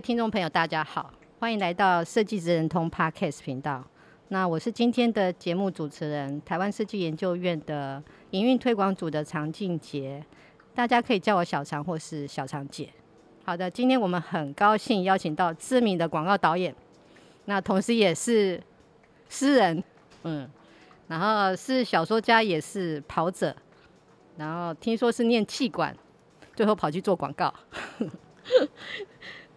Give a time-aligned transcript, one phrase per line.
[0.00, 3.84] 听众朋友，大家好，欢迎来到设计职人通 Podcast 频道。
[4.28, 10.24] 那我是今天的节目主持人，台湾设计研究院的营运推广组的常静杰，
[10.72, 12.88] 大家可以叫我小常或是小常姐。
[13.44, 16.72] 好的，今天我们很高兴邀请到知名的广告导演，
[17.46, 18.62] 那同时也是
[19.28, 19.82] 诗人，
[20.22, 20.48] 嗯，
[21.08, 23.56] 然后是小说家，也是跑者，
[24.36, 25.96] 然后听说是念气管，
[26.54, 27.52] 最后跑去做广告。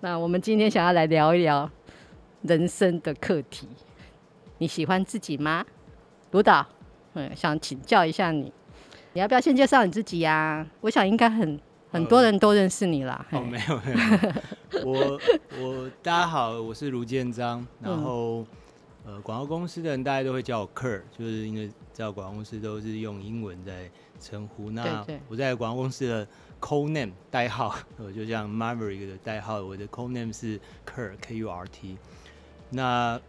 [0.04, 1.70] 那我们今天想要来聊一聊
[2.42, 3.68] 人生的课题。
[4.58, 5.64] 你喜欢自己吗，
[6.32, 6.66] 卢导？
[7.14, 8.52] 嗯，想请教一下你，
[9.14, 10.68] 你要不要先介绍你自己呀、啊？
[10.82, 11.60] 我想应该很
[11.92, 13.24] 很多人都认识你啦。
[13.32, 13.92] 哦，没有没
[14.82, 15.22] 有， 我
[15.60, 17.64] 我大家好，我是卢建章。
[17.80, 18.40] 然后、
[19.06, 23.88] 嗯、呃，广告公司的人大家都会叫我 Kurt，就是因为在广告公司都是用英文在
[24.20, 24.72] 称呼。
[24.72, 26.28] 那我在广告公司的。
[26.62, 31.98] Code name 代号， 我就像 Maverick 的代号，我的 Code name 是 Kurt K U R T。
[32.70, 33.20] 那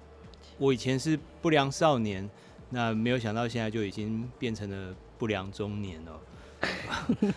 [0.59, 2.29] 我以前是不良少年，
[2.71, 6.21] 那没有想到现在就已经变成了不良中年了。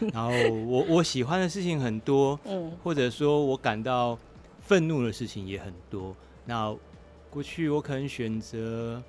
[0.14, 0.30] 然后
[0.68, 2.38] 我我喜欢的事情很多，
[2.84, 4.20] 或者说我感到
[4.60, 6.16] 愤怒的事情也很多。
[6.46, 6.76] 那
[7.32, 9.02] 过去我可能选择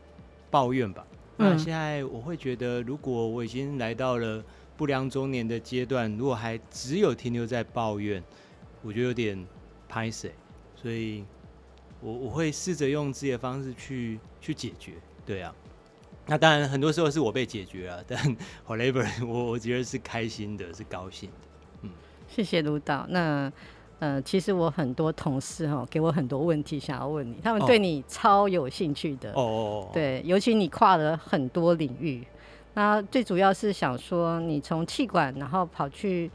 [0.50, 1.04] 抱怨吧，
[1.36, 4.42] 那现在我会觉得，如果我已经来到了。
[4.76, 8.22] 不良中年的阶段，如果还只有停留在抱怨，
[8.82, 9.46] 我觉得有点
[9.88, 10.32] 拍谁，
[10.74, 11.24] 所以
[12.00, 14.92] 我我会试着用自己的方式去去解决。
[15.24, 15.54] 对啊，
[16.26, 18.36] 那当然很多时候是我被解决了，但
[18.68, 21.48] whatever，我我觉得是开心的，是高兴的。
[21.82, 21.90] 嗯，
[22.28, 23.06] 谢谢卢导。
[23.08, 23.50] 那
[23.98, 29.30] 呃，其实我很多同事哈，给我很多问题想要问你，他们对你超有兴趣的。
[29.30, 29.90] 哦哦哦。
[29.94, 32.22] 对，尤其你跨了很多领域。
[32.76, 36.30] 那最主要是想说，你从气管，然后跑去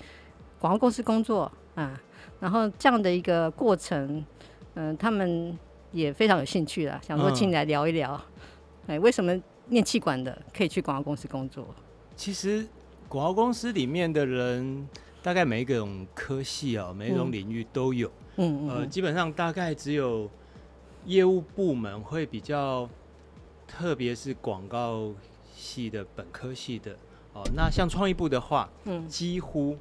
[0.59, 2.01] 广告公司工作啊，
[2.39, 4.25] 然后这样的一个过程，
[4.73, 5.55] 嗯、呃，他们
[5.91, 8.19] 也非常有兴趣了，想说请你来聊一聊，
[8.87, 11.63] 哎、嗯，为什么念气管的可以去广告公司工作？
[12.15, 12.65] 其实
[13.07, 14.89] 广告公司里面的人，
[15.21, 20.27] 大概每一种科系啊，每一种领域都有，嗯，呃，基本上大概只有
[21.05, 22.89] 业务部门会比较，
[23.67, 25.13] 特别是广告。
[25.61, 26.97] 系的本科系的
[27.33, 29.77] 哦，那像创意部的话，嗯，几乎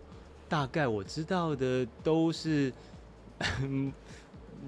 [0.48, 2.72] 大概我知道的都是，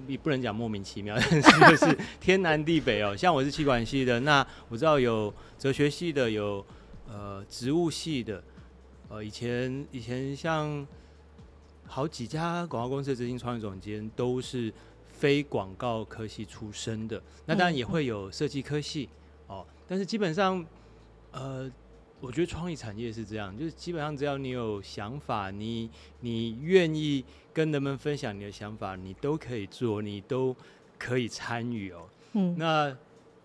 [0.07, 3.15] 你 不能讲莫名其妙， 但是就是天南地北哦。
[3.17, 6.65] 像我是企管系的，那我知道有哲学系的，有
[7.07, 8.43] 呃植物系的，
[9.07, 10.85] 呃以前以前像
[11.85, 14.73] 好几家广告公司的执行创意总监都是
[15.07, 19.07] 非广告科系出身的，那当然也会有设计科系
[19.47, 20.65] 哦，但是基本上。
[21.33, 21.69] 呃，
[22.21, 25.89] 我觉得创意产业是这样，就是基本上只要你有想法，你
[26.21, 30.55] 你愿意跟人们分享你的想法，你都可以做，你都
[30.97, 32.07] 可以参与哦。
[32.33, 32.95] 嗯，那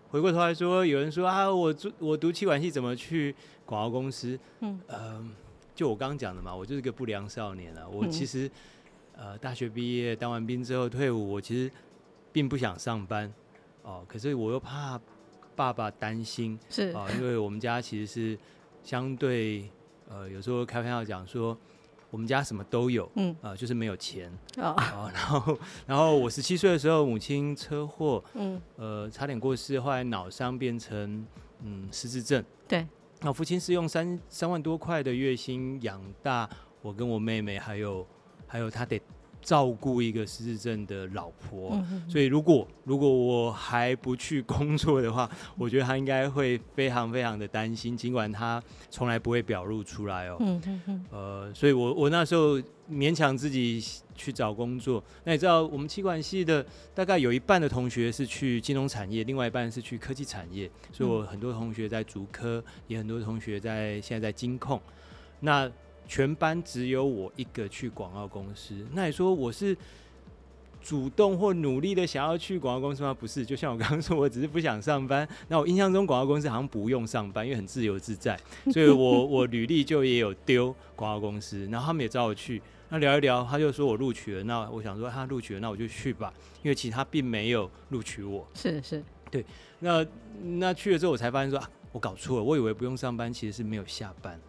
[0.09, 3.35] 回过头来说，有人说啊，我做我读气管系怎么去
[3.65, 4.39] 广告公司？
[4.59, 5.27] 嗯，呃，
[5.73, 7.87] 就我刚刚讲的嘛，我就是个不良少年啊。
[7.87, 8.49] 我其实
[9.17, 11.71] 呃大学毕业当完兵之后退伍，我其实
[12.31, 13.33] 并不想上班
[13.81, 15.01] 哦，可是我又怕。
[15.59, 18.39] 爸爸担心是啊、呃，因为我们家其实是
[18.81, 19.69] 相对
[20.07, 21.57] 呃，有时候开玩笑讲说，
[22.09, 25.11] 我们家什么都有，嗯啊、呃，就是没有钱啊、哦呃。
[25.13, 31.27] 然后， 然后我十七岁的时候，母亲车祸，嗯，呃，差点过世，后来脑伤变成
[31.61, 32.41] 嗯失智症。
[32.65, 32.87] 对，
[33.19, 36.49] 那父亲是用三三万多块的月薪养大
[36.81, 38.07] 我跟我妹妹，还有
[38.47, 39.01] 还有他得。
[39.41, 50.37] 照顾一个失智症的老婆，嗯、哼哼，所以如果如果我还不去工作的话， 我觉得他应该会非常非常的担心，尽管他从来不会表露出来哦。
[50.39, 52.59] 嗯哼哼，呃，所以我我那时候
[52.89, 53.83] 勉强自己
[54.15, 55.03] 去找工作。
[55.23, 64.81] 那你知道，我们气管系的大概有一半的同学是去金融产业，另外一半是去科技产业，所以我很多同学在竹科，也很多同学在现在在金控。
[65.41, 65.71] 那
[66.09, 69.77] 全班只有我一个去广告公司，那你说我是
[70.81, 73.13] 主动或努力的想要去广告公司吗？
[73.13, 75.27] 不是，就像我刚刚说，我只是不想上班。
[75.49, 78.35] 那我印象中广告公司好像不用上班，因为很自由自在，
[78.73, 82.59] 所以我 我履历就也有丢广告公司，然后他们也找我去。
[82.89, 84.43] 那聊一聊，他就说我录取了。
[84.45, 86.33] 那我想说他录取了，那我就去吧，
[86.63, 88.47] 因为其实他并没有录取我。
[88.55, 89.45] 是是，对。
[89.77, 90.03] 那
[90.41, 94.39] 那去了之后，我才发现说啊，我搞错了，我以为不用上班，其实是没有下班。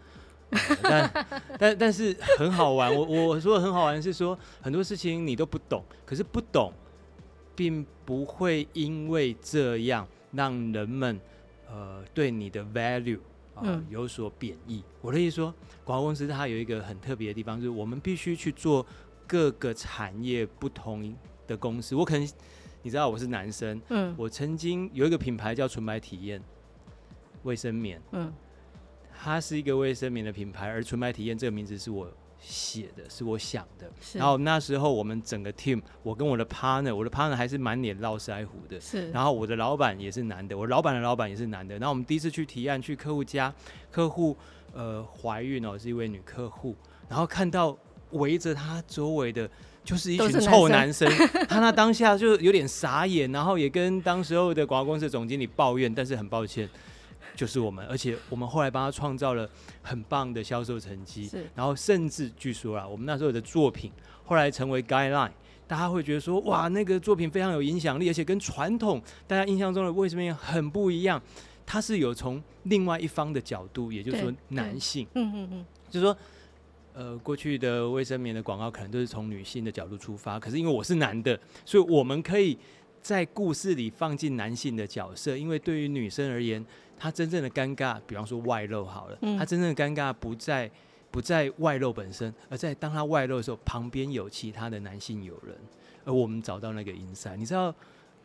[0.50, 1.26] 嗯、但
[1.58, 2.92] 但但是很好玩。
[2.94, 6.72] 我我说的很好玩是说很多事情你都不懂，可是不懂，
[7.54, 11.20] 并不会因为这样让人们
[11.68, 13.18] 呃对你的 value
[13.54, 14.82] 啊、呃、有所贬义。
[14.86, 15.54] 嗯、我的意思说，
[15.84, 18.84] 广告公司它有一个很特别的地方，就是我们必须去做
[19.26, 21.14] 各个产业不同
[21.46, 21.94] 的公司。
[21.94, 22.28] 我可能
[22.82, 26.42] 你知道我是男生，嗯，我曾经有一个品牌叫纯白体验
[27.44, 28.32] 卫生棉，嗯。
[29.22, 33.90] 它是一个卫生棉的品牌，而纯白体验这个名字是我写的，是我想的。
[34.14, 38.80] 然后那时候我们整个 team，我跟我的 partner，我的 partner 还是满脸络腮胡的。
[38.80, 39.10] 是。
[39.10, 41.74] 然后我的老板也是男的，我老板的老板也是男的。
[41.74, 43.52] 然后我们第一次去提案，去客户家，
[43.90, 44.34] 客户
[44.72, 46.74] 呃怀孕哦，是一位女客户。
[47.06, 47.76] 然后看到
[48.12, 49.46] 围着她周围的，
[49.84, 51.06] 就是一群臭男生。
[51.06, 56.66] 男生他那当下就有点傻眼，然后也跟当时候的广告公司总经理抱怨，但是很抱歉。
[57.34, 59.48] 就是我们，而且我们后来帮他创造了
[59.82, 61.46] 很棒的销售成绩，是。
[61.54, 63.90] 然后甚至据说啊，我们那时候的作品
[64.24, 65.30] 后来成为 guideline，
[65.66, 71.20] 大家会觉得说，哇，那个作品非常有影响力，而且跟传统大家印象中的卫生棉很不一样，
[71.64, 76.16] 它是有从另外一方的角度，也就是说男性，嗯嗯嗯，就是说，
[76.92, 82.58] 呃，过去的卫生棉的广告可能都是从女性的角度出发，可是因为我是男的，所以我们可以
[83.00, 86.64] 在故事里放进男性的角色，因为对于女生而言。
[87.02, 90.70] 他真正的尴尬，比方说外露好了，他真正的尴尬不在
[91.10, 95.56] 不在外露本身，而在当他外露的时候，旁边有其他的男性友人，
[96.04, 97.36] 而我们找到那个 insight。
[97.36, 97.74] 你知道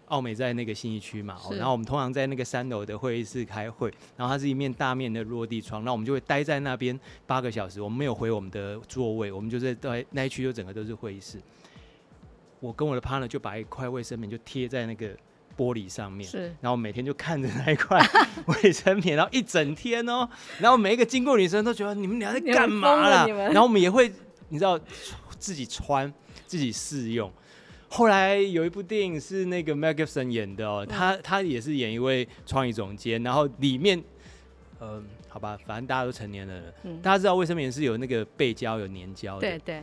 [0.08, 1.38] 奥美在那个信义区嘛？
[1.46, 11.42] 哦然后我们通常在那个三楼的会议室开会，然后它是一面大面的落地窗，那我们就会待在那边八个小时，我们没有回我们的座位，我们就在在那一区就整个都是会议室。
[12.60, 15.16] 我跟我的 partner 就把一块卫生棉就贴在那个。
[15.58, 18.00] 玻璃上面，是，然后每天就看着那一块
[18.48, 20.28] 卫生棉，然后一整天哦，
[20.60, 23.26] 然后每一个经过女生都觉得你们俩在干嘛啦？
[23.28, 24.12] 然后我们也会，
[24.50, 24.80] 你知道，
[25.40, 26.12] 自己穿，
[26.46, 27.32] 自己试用。
[27.88, 33.98] 后来有一部电影是那个 Mel Gibson 演的哦，他他也是演一位创意总监，然后里面，
[34.80, 39.82] 嗯、呃，好吧，反正大家都成年人了，嗯、大家知道卫生棉是有那个背胶有粘胶的，对对，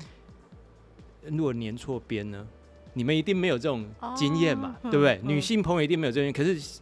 [1.30, 2.46] 如果粘错边呢？
[2.94, 3.85] 你们一定没有这种
[4.15, 5.21] 经验嘛，哦、对不对？
[5.23, 6.81] 嗯、女性朋友一定没有这种，可是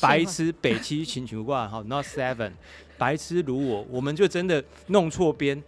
[0.00, 2.52] 白痴北七请求挂好，not seven，
[2.98, 5.62] 白痴如我，我们就真的弄错边，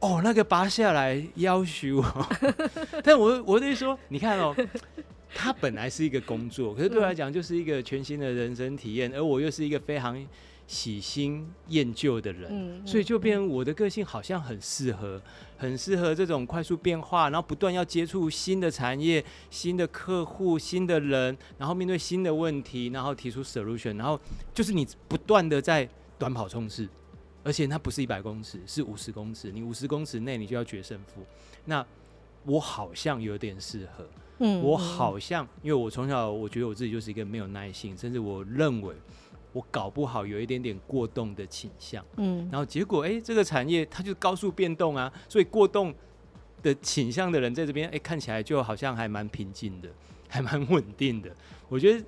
[0.00, 2.28] 哦，那个拔下来要求我，
[3.02, 4.54] 但我我得说，你看哦，
[5.34, 10.24] 它本来是一个工作，可是对我来讲就是一个全新的人生体验，而我又是一个非常。
[10.66, 15.20] 喜新厌旧的人，所以就变我的个性好像很适合，
[15.58, 24.18] 很适合这种快速变化，然后不断要接触新的产业、新的客户、新的人，然后面对新的问题，然后提出 solution，然后
[24.54, 25.86] 就是你不断的在
[26.18, 26.88] 短跑冲刺，
[27.42, 31.22] 而且它不是一百公尺，是五十公尺，你五十公尺内你就要决胜负。
[31.66, 31.84] 那
[32.44, 34.06] 我好像有点适合，
[34.38, 38.94] 嗯，我好像因为我从小我觉得我自己就是一个没有耐性，甚至我认为。
[39.52, 45.94] 我搞不好有一点点过动的倾向，嗯，然后结果哎、欸，这个产业它就高速变动啊，所以过动
[46.62, 49.88] 的倾向的人在这边哎、欸，看起来就好像还蛮平静的，
[50.28, 51.30] 还蛮稳定的。
[51.68, 52.04] 我觉得，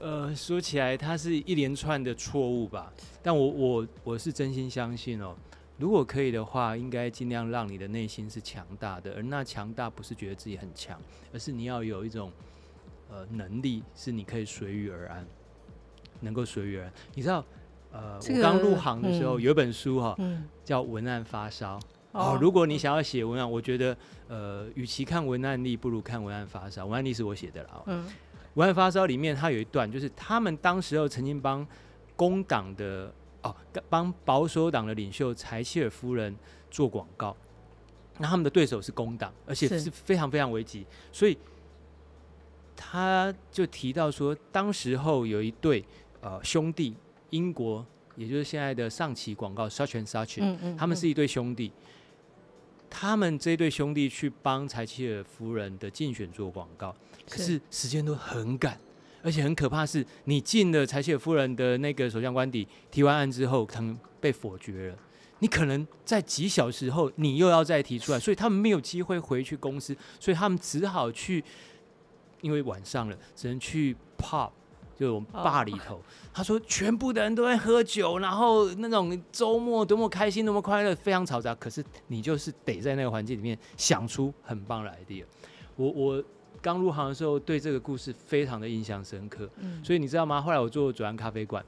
[0.00, 5.36] 呃，说起来它是一连串的错误吧，但我我我是真心相信哦，
[5.78, 11.00] 如果可以的话，应该尽量让你的内心是强大的，而那强大不是觉得自己很强，
[11.32, 12.32] 而是你要有一种
[13.08, 15.24] 呃能力，是你可以随遇而安。
[16.22, 17.44] 能够随缘，你知道，
[17.92, 21.78] 呃，这个、我刚入行的时候、嗯、有一本书哈、哦，嗯、叫《文案发烧》
[22.12, 22.38] 哦。
[22.40, 23.96] 如果你想要写文案，我觉得，
[24.28, 26.86] 呃，与其看文案力，不如看文案发烧。
[26.86, 27.82] 文案力是我写的了。
[27.86, 28.06] 嗯，
[28.54, 31.66] 文案发烧里面它有一段，就是他们当时候曾经帮
[32.16, 33.12] 工党的
[33.42, 33.54] 哦，
[33.90, 36.34] 帮保守党的领袖柴契尔夫人
[36.70, 37.36] 做广告，
[38.18, 41.36] 那他们的对手是工党，而且是非常非常危急，所以
[42.74, 45.84] 他就提到说，当时候有一对。
[46.22, 46.94] 呃，兄弟，
[47.30, 47.84] 英国，
[48.16, 51.70] 也就是现在的上期广告，Saatchi and 嗯，他们是一对兄弟。
[52.88, 56.94] 他们这对兄弟去帮柴契尔夫人的竞选做广告，
[57.28, 58.78] 可是时间都很赶，
[59.22, 64.98] 而且很可怕是，你进了柴契尔夫人的那个首相官邸，提完案之后，可能被否决了。
[65.38, 71.42] 你可能在几小时后，你又要再提出来， 所以他们没有机会回去公司，所以他们只好去，
[72.42, 74.50] 因为晚上了，只能去 pub。
[75.02, 76.00] 就是我们坝里头。
[76.32, 81.52] 他说全部的人都在喝酒，然后那种周末多么开心，多么快乐，非常嘈杂。
[81.56, 85.24] 可是你就是得在那个环境里面想出很棒的 idea。
[85.74, 86.24] 我我
[86.60, 89.50] 刚入行的时候对这个故事非常的印象深刻。
[89.56, 90.40] 嗯，所以你知道吗？
[90.40, 91.64] 后来我做左岸咖啡馆。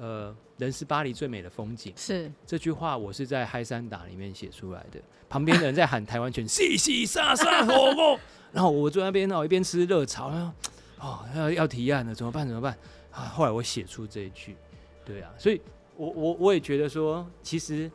[0.00, 1.92] 呃，人是巴黎最美的风景。
[1.96, 5.00] 是这句话，我是在嗨三打里面写出来的。
[5.28, 8.18] 旁边的人在喊台湾拳， 嘻嘻沙沙火锅。
[8.52, 10.52] 然后我坐在那边呢，我一边吃热炒，然后
[11.00, 12.46] 哦，要要提案了，怎么办？
[12.46, 12.76] 怎么办？
[13.12, 14.56] 啊，后来我写出这一句，
[15.04, 15.60] 对啊，所以
[15.96, 17.90] 我我我也觉得说，其实，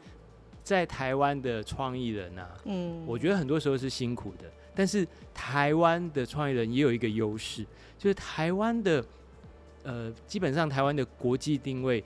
[0.63, 7.65] 在台湾的创意人啊，嗯，我觉得很多时候是辛苦的，但是台湾的创意人也有一个优势，
[7.97, 9.03] 就是台湾的。
[9.85, 12.01] 呃，基本上台湾的国际定位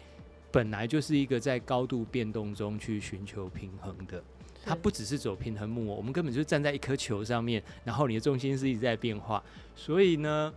[0.49, 4.19] 本来就是一个在高度变动中去寻求平衡的，
[4.65, 9.43] 它不只是走平衡木偶，我们根本就是站在一颗球上面，然后你的重心是一直在变化，
[9.75, 10.51] 所以呢，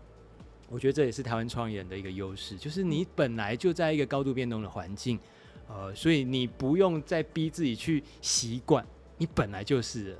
[0.70, 5.18] 我觉得这也是台湾创业人的一个优势，就是你本来就在一个高度变动的环境，
[5.68, 8.82] 呃，所以你不用再逼自己去习惯，
[9.18, 10.18] 你本来就是了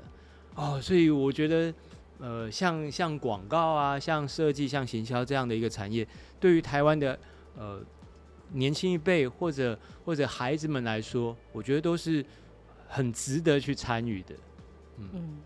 [0.53, 1.73] 哦，所以我觉得。
[2.23, 6.07] 呃，像像广告啊，像设计、像行销这样的一个产业，
[6.39, 7.17] 对于台湾的
[7.57, 7.81] 呃
[8.53, 12.23] 年轻一辈或者或者孩子们来说，我觉得都是
[12.87, 14.35] 很值得去参与的。
[14.97, 15.37] 嗯，嗯，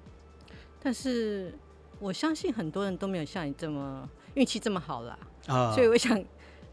[0.81, 1.57] 但是
[1.97, 5.17] 我相信很多人都没有像你这么运气这么好啦。
[5.47, 6.17] 啊，所以我想，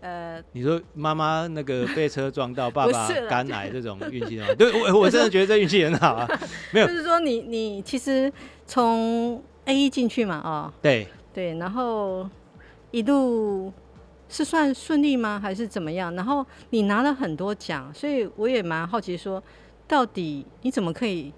[0.00, 4.46] 呃，你说妈妈那个被车撞到，爸爸肝癌这种运气吗？
[4.56, 6.40] 对，我我真的觉得这运气很好啊。
[6.70, 8.32] 没有，就是说你你其实
[8.66, 12.28] 从 A 一进去嘛，哦，对对，然后
[12.90, 13.72] 一路
[14.28, 15.40] 是算顺利吗？
[15.42, 16.14] 还是怎么样？
[16.14, 19.44] 然后你拿了很多奖，所以我也蛮好奇说，说
[19.86, 21.32] 到底你怎么可以？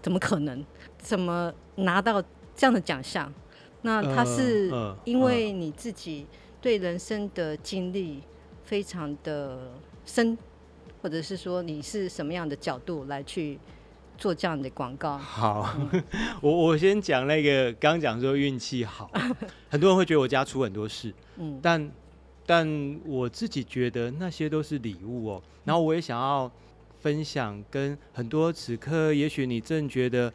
[0.00, 0.64] 怎么可能？
[0.96, 2.22] 怎么拿到
[2.54, 3.30] 这样的奖项？
[3.82, 4.70] 那他是
[5.04, 6.26] 因为你自己
[6.60, 8.22] 对人生的经历
[8.64, 9.72] 非常的
[10.04, 10.36] 深，
[11.02, 13.58] 或者是说你是什么样的角度来去？
[14.20, 16.02] 做这样的广告好，嗯、
[16.40, 19.08] 我我先讲那个刚讲说运气好，
[19.70, 21.90] 很多人会觉得我家出很多事，嗯，但
[22.44, 25.42] 但我自己觉得那些都是礼物哦。
[25.64, 26.50] 然后我也想要
[26.98, 30.32] 分享，跟很多此刻也许你正觉得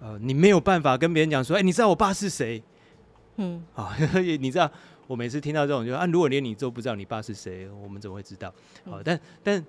[0.00, 2.62] 呃你没有办法跟别人讲说，哎、欸，你知道我爸是谁？
[3.38, 3.96] 嗯，啊，
[4.38, 4.70] 你知道
[5.08, 8.54] 我每次听到这种就啊，如果连你都不知道你爸是谁，我们怎么会知道？
[8.84, 9.64] 好，但但。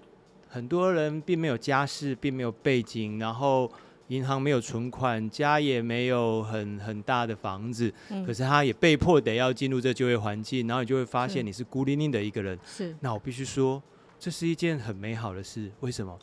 [0.52, 3.72] 很多人并没有家世，并没有背景，然后
[4.08, 12.58] 银行没有存款，家也没有很很大的房子，嗯、可是他也被迫得要进入这就业环境，然后你就会发现你是孤零零的一个人。
[12.66, 13.80] 是，那我必须说，
[14.18, 15.72] 这是一件很美好的事。
[15.82, 16.18] 为什么？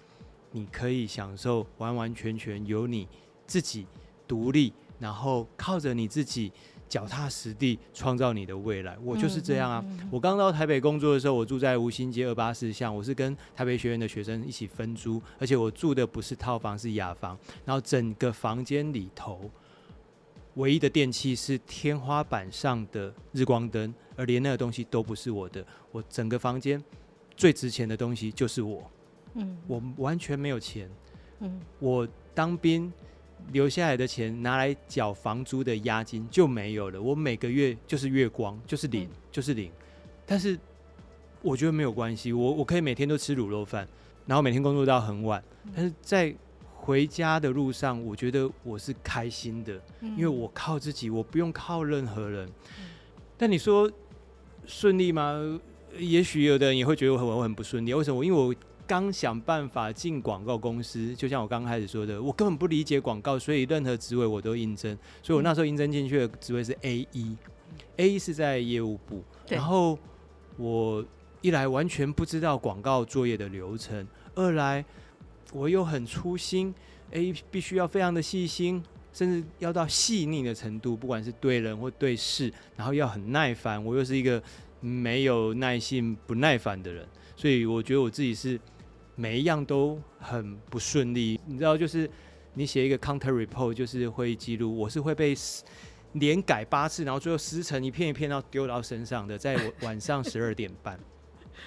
[0.51, 3.07] 你可以享受完完全全由你
[3.47, 3.87] 自己
[4.27, 6.51] 独立，然后靠着你自己。
[6.89, 9.85] 脚踏实地创造你的未来，我就是这样啊！
[9.87, 17.37] 嗯嗯嗯、我刚到台北工作的时候，我住在吴兴街二八四巷，我是跟台北学院的学生一起分租，而且我住的不是套房，是雅房。
[17.65, 19.51] 然后整个房间里头，
[20.55, 25.67] 唯一的电器是天花板上的日光灯，而连那个东西都不是我的。
[25.91, 26.83] 我整个房间
[27.37, 28.89] 最值钱的东西就是我，
[29.35, 30.89] 嗯，我完全没有钱，
[31.41, 32.93] 嗯，我当兵。
[33.53, 39.71] 留下来的钱拿来缴房租的押金就没有了，我每个月就是月光，就是零，就是零。
[40.27, 40.59] 但是
[41.43, 43.87] 我觉得没有关系，我我可以每天都吃卤肉饭，
[44.27, 45.43] 然后每天工作到很晚。
[45.75, 46.35] 但是在
[46.75, 52.49] 回家的路上，我觉得我是开心的，因为我靠自己，我不用靠任何人。
[53.37, 53.91] 但你说
[54.67, 55.61] 顺利吗？
[55.99, 57.95] 也许有的人也会觉得我很我很不顺利。
[57.95, 58.25] 为什么？
[58.25, 58.55] 因为我。
[58.87, 64.97] 刚想办法进广告公司，就像我刚开始说的，我根本不理解广告，所以任何职位我都应征。
[65.23, 67.37] 所以我那时候应征进去的职位是 A 一
[67.97, 69.25] ，A 一是在业务部。
[69.49, 69.99] 然后
[70.57, 71.05] 我
[71.41, 74.85] 一来完全不知道广告作业的流程，二来
[75.53, 76.73] 我又很粗心
[77.11, 78.81] ，A 必须要非常的细心，
[79.13, 83.85] 甚至要到细腻的程度，不管是对人或对事，然后要很耐烦。
[83.85, 84.41] 我又是一个
[84.79, 88.61] 没有耐性、不耐烦的人，所以我觉得我自己是。
[89.19, 92.09] 每一样都很不顺利，你知道，就是
[92.53, 95.35] 你写一个 counter report，就是会议记录，我是会被
[96.13, 99.39] 连改八次，然后最后撕成一片一片，然后丢到身上的。
[99.39, 101.01] 在晚上十二点半，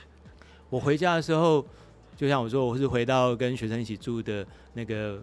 [0.69, 1.65] 我回家的时候，
[2.15, 5.19] 就像我说，我是回到跟学生一起住的那个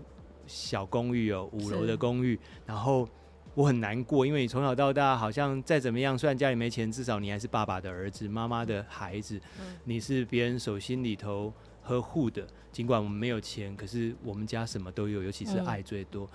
[0.49, 3.09] 小公寓哦，五楼的公寓，然后
[3.55, 9.41] 我很难过，因为你从小到大好像再怎么样，虽然家里没钱，至少你还是爸爸的儿子，妈妈的孩子，
[9.85, 11.53] 你是别人手心里头。
[11.87, 16.25] 呵护的，尽管我们没有钱，可是我们家什么都有，尤其是爱最多。
[16.25, 16.31] 嗯、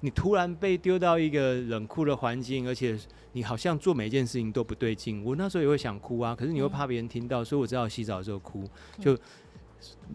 [0.00, 2.98] 你突然被丢到一个冷酷的环境，而且
[3.32, 5.24] 你好像做每一件事情都不对劲。
[5.24, 8.68] 我那时候也会想哭啊，可是你又怕别人听到，嗯、所以我只好洗澡的时候哭，
[9.00, 9.16] 就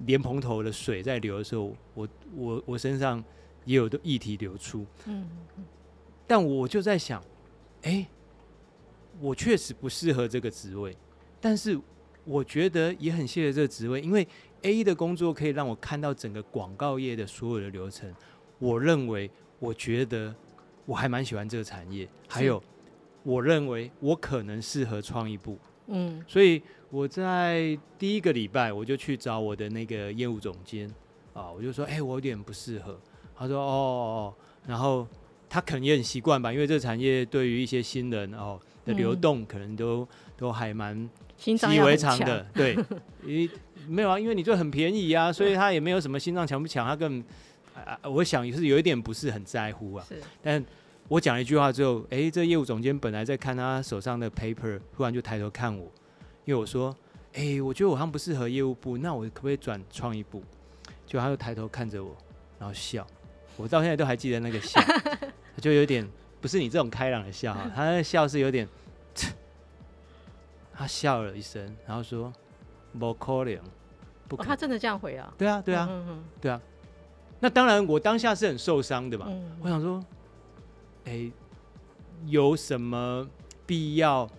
[0.06, 3.24] 莲蓬头的水在流的时候，我我我身上
[3.64, 4.86] 也有的液体流出。
[5.06, 5.30] 嗯，
[6.28, 7.22] 但我就在想，
[7.84, 8.08] 哎、欸，
[9.22, 10.96] 我确实不适合这个职位，
[11.40, 11.80] 但是
[12.26, 14.28] 我觉得也很谢谢这个职位，因为
[14.64, 18.14] A 的工作可以让我看到整个广告业的所有的流程。
[18.60, 19.32] 我认为。
[19.60, 20.36] 我觉得
[20.86, 22.62] 我还蛮喜欢这个产业，还有
[23.24, 30.94] 我认为我可能适合创意部，嗯，所以我在第一个礼拜我就去找我的那个业务总监
[31.34, 33.00] 啊，我就说，哎，我有点不适合。
[33.34, 34.36] 他说，哦哦，
[34.68, 35.08] 然后
[35.48, 40.06] 他可能也很习惯吧，因为这个产业对于一些新人哦的流动，可能都
[40.36, 42.78] 都还蛮习以为常的，对，
[43.24, 43.50] 你
[43.88, 47.24] 没有啊，因为你就很便宜啊，所以他也没有什么心脏强不强，他更。
[47.76, 50.06] 啊，我想也是有一点不是很在乎啊。
[50.08, 50.22] 是。
[50.44, 50.64] 但
[51.08, 55.92] 我讲了一句话之后，哎、欸，这业务总监本来在看他手上的 paper，突然就抬头看我，
[56.46, 56.96] 因为我说，
[57.34, 60.44] 哎、欸，我觉得我好像不适合业务部，那我可不可以转创意部？
[61.08, 62.16] 就他就抬头看着我，
[62.60, 63.06] 然后笑。
[63.58, 64.80] 我到现在都还记得那个笑，
[65.60, 66.08] 就有点
[66.40, 68.70] 不是你这种开朗的笑啊，他那个笑是有点，
[70.84, 72.30] 他笑了一声，然后说，
[73.00, 73.58] 不可能，
[74.28, 74.46] 不可能。
[74.46, 75.34] 哦，他真的这样回啊？
[75.38, 76.62] 对啊，对啊，嗯嗯对啊。
[77.40, 79.28] 那当然，我当下是很受伤的嘛。
[79.30, 80.04] 嗯、我想说，
[81.06, 81.32] 哎、欸，
[82.26, 83.26] 有什么
[83.66, 84.30] 必要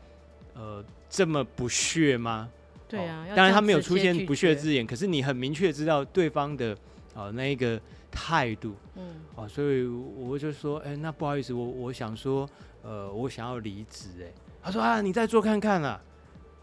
[0.52, 2.50] 呃这么不屑吗？
[2.86, 6.72] 对啊，当然他没有出现不屑字眼，可是你很明确知道对方的
[7.14, 8.74] 啊、呃、那一个态度。
[8.96, 9.14] 嗯。
[9.34, 12.46] 哦，所以我就说，哎、欸，那不好意思，我我想说，
[12.82, 14.08] 呃，我想要离职。
[14.20, 14.30] 哎，
[14.62, 15.98] 他说啊，你再做看看啦。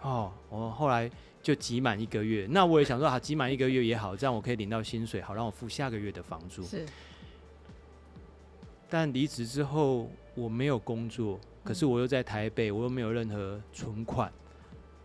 [0.01, 1.09] 哦，我后来。
[1.43, 6.61] 就挤满一个月，那我也想说啊，挤满一个月也好，这样我可以领到薪水，好让我付下个月的房租。
[6.61, 6.85] 是。
[8.87, 14.31] 但离职之后我没有工作，可是我又在台北，我又没有任何存款，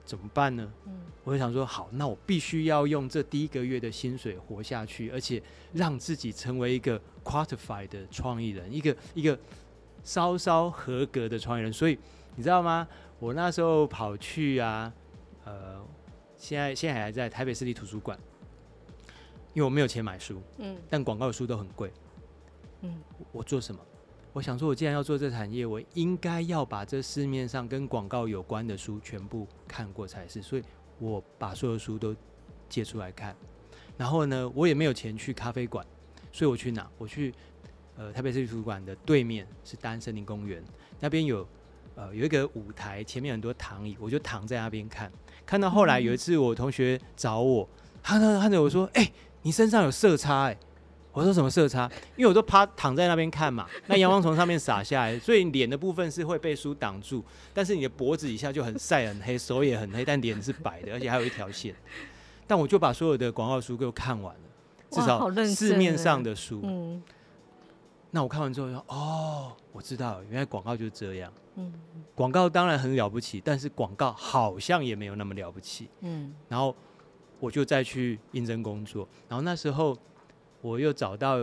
[0.05, 0.71] 怎么办呢？
[0.85, 1.01] 嗯。
[1.25, 9.39] 我就想说，好，那我必须要用这第一个月的薪水活下去，而且让自己成为一个 qualified 的创意人，一个一个
[10.05, 11.73] 稍稍合格的创意人。
[11.73, 11.99] 所以
[12.35, 12.87] 你知道吗？
[13.19, 14.93] 我那时候跑去啊，
[15.45, 15.85] 呃。
[16.39, 18.17] 现在现在还在台北市立图书馆，
[19.55, 21.91] 因为我没有钱买书，嗯，但广告的书都很贵，
[22.83, 22.95] 嗯，
[23.33, 23.81] 我做什么？
[24.35, 30.63] 我想说，我既然要做这产业，我应该要把这市面上跟广告有关的书全部看过才是，所以
[30.99, 32.15] 我把所有书都
[32.69, 33.35] 借出来看。
[33.97, 35.85] 然后呢，我也没有钱去咖啡馆，
[36.31, 36.87] 所以我去哪？
[36.99, 37.33] 我去
[37.97, 40.63] 呃台北市立图书馆的对面是大安森林公园，
[41.01, 41.49] 那边有
[41.97, 45.11] 呃有一个舞台，前面很多躺椅，我就躺在那边看。
[45.45, 47.69] 看到后来有一次，我同学找我，
[48.03, 50.59] 他他看着我说：“哎、欸，你身上有色差哎、欸。”
[51.13, 61.75] 我说：“什么色差？”因为我都趴躺在那边看嘛，那阳光从上面洒下来，所以脸的部分是会被书挡住，但是你的脖子以下就很晒很黑，手也很黑，但脸是白的，而且还有一条线。
[62.47, 64.41] 但我就把所有的广告书给我看完了，
[64.91, 66.61] 至少市面上的书。
[66.65, 67.03] 嗯。
[68.11, 71.73] 那我看完之后说：“哦，我知道，原来广告就是这样。”嗯，
[72.15, 75.89] 广告当然很了不起，但是广告好像也没有那么了不起。
[76.01, 76.75] 嗯，然后
[77.41, 79.97] 我就再去应征工作，然后那时候
[80.61, 81.39] 我又找到，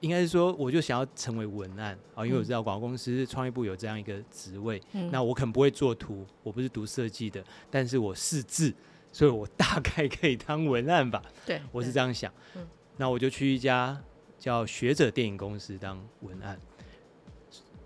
[0.00, 4.80] 应该是说我就想要成为文案啊，因为我知道广告公司创意部有这样一个职位。
[4.92, 8.72] 嗯，那我可能不会做图，我不是读设计的，但是我识字，
[9.12, 11.22] 所以我大概可以当文案吧。
[11.46, 12.32] 对，我是这样想。
[12.54, 12.66] 嗯，
[12.96, 14.00] 那我就去一家
[14.38, 16.58] 叫学者电影公司当文案。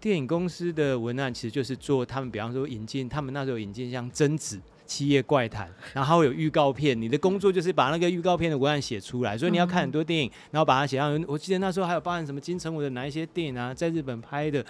[0.01, 4.57] 电影公司的文案其实就是做他们，比方说引进，他们那时候引进像贞子
[4.87, 7.01] 《七夜怪谈》，然后会有预告片。
[7.01, 11.25] 你的工作就是把那个预告片的文案写出来，所以你要看很多电影，然后把它写上。
[11.27, 14.65] 我记得那时候还有包含什么金城武的哪一些电影啊，在日本拍的，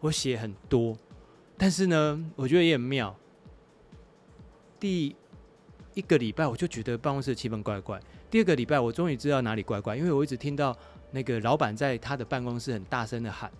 [0.00, 0.96] 我写很多。
[1.58, 3.14] 但是呢，我觉得也很妙。
[4.78, 5.14] 第
[5.92, 10.74] 一个礼拜我就觉得办公室气氛怪怪，第二个礼拜我终于知道哪里怪怪，因为我一直听到
[11.10, 13.50] 那个老板在他的办公室很大声的喊。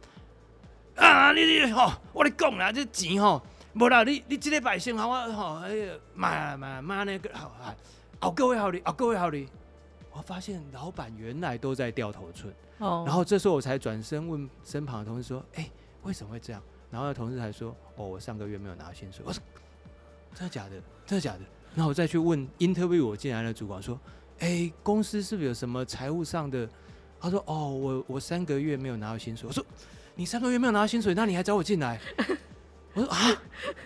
[1.01, 1.33] 啊！
[1.33, 7.75] 你你吼，我跟你讲啦，这钱吼，无啦，你你这个百姓吼，我吼，哎呀，妈妈妈那个好啊，
[8.21, 9.49] 好各位好哩，好各位好哩。
[10.13, 15.71] 我发现老板原来都在掉头寸，哦，然后这时候我才转身问身旁的同事说：“哎、欸，
[16.03, 16.61] 为什么会这样？”
[16.91, 19.41] 然后同事还说：“哦，我上个月没有拿到薪水。”我说
[20.35, 20.71] ：“真的假的？
[21.07, 21.41] 真的假的？”
[21.77, 23.99] 然后我再去问 interview 我进来的主管说
[24.41, 26.69] ：“哎、公司是不是有什么财务上的？”
[27.21, 29.65] 他说：“哦，我我三个月没有拿到薪水。”我说。
[30.15, 31.99] 你三个月没有拿到薪水，那你还找我进来？
[32.93, 33.17] 我说啊，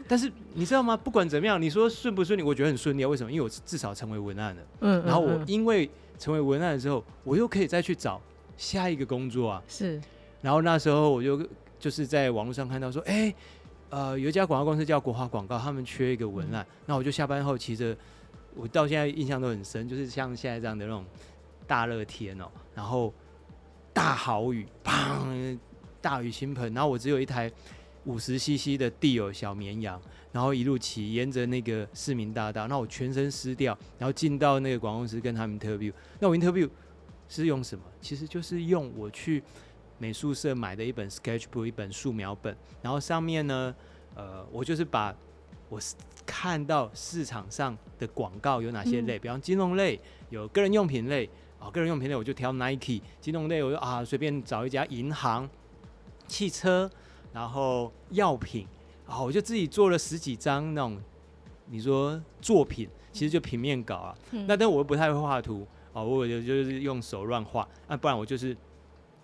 [0.09, 0.97] 但是你知道吗？
[0.97, 2.43] 不管怎么样，你说顺不顺利？
[2.43, 3.09] 我觉得很顺利啊。
[3.09, 3.31] 为什么？
[3.31, 4.63] 因为我至少成为文案了。
[4.81, 8.21] 嗯，然后我因为成为文案之后，我又可以再去找
[8.57, 9.63] 下一个工作啊。
[9.69, 10.01] 是。
[10.41, 11.47] 然后那时候我就
[11.79, 13.35] 就是在网络上看到说，哎、欸，
[13.91, 17.95] 呃，有一家广告公司叫国华广告，他们缺一个文案，那、嗯、我就下班后骑着，
[18.55, 21.05] 我到现在印象都很深，就是像现在这样的那种
[21.67, 23.13] 大热天哦、喔，然后
[23.93, 25.59] 大豪雨，砰，
[26.05, 27.51] 大雨倾盆，然后我只有一台
[28.05, 29.99] 五十 CC 的地友小绵羊。
[30.33, 35.93] 然后一路骑，沿着那个市民大道，那我全身湿掉，然后进到那个广告公司跟他们 interview。
[36.19, 36.69] 那我 interview
[37.29, 37.85] 是用什么？
[38.01, 39.43] 其实就是用我去
[39.97, 42.55] 美术社买的一本 sketchbook，一本素描本。
[42.83, 43.75] 然后上面呢，
[44.17, 45.15] 呃，我就是把
[45.69, 45.81] 我
[46.27, 55.49] 看到市场上的广告有哪些类，嗯、比方金融类，有个人用品类啊，个人用品类我就挑 Nike，金融类我就啊随便找一家银行、
[56.27, 56.91] 汽车，
[57.33, 58.67] 然后药品。
[59.07, 60.99] 好，我就自己做了十几张那种，
[61.67, 64.17] 你说作品，其实就平面稿啊。
[64.31, 67.69] 嗯、那但我又不太会画图，哦，我就就是用手乱画。
[67.87, 68.57] 那、啊、不然我就是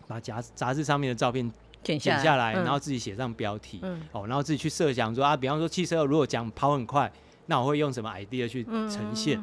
[0.06, 1.50] 把杂杂志上面的照片
[1.82, 3.80] 剪下来，下来嗯、然后自己写上标题。
[3.82, 7.10] 嗯、哦，然后自己去设想说啊，比方说汽车如果讲跑很快，
[7.46, 9.42] 那我会用什么 idea 去呈现？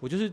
[0.00, 0.32] 我就是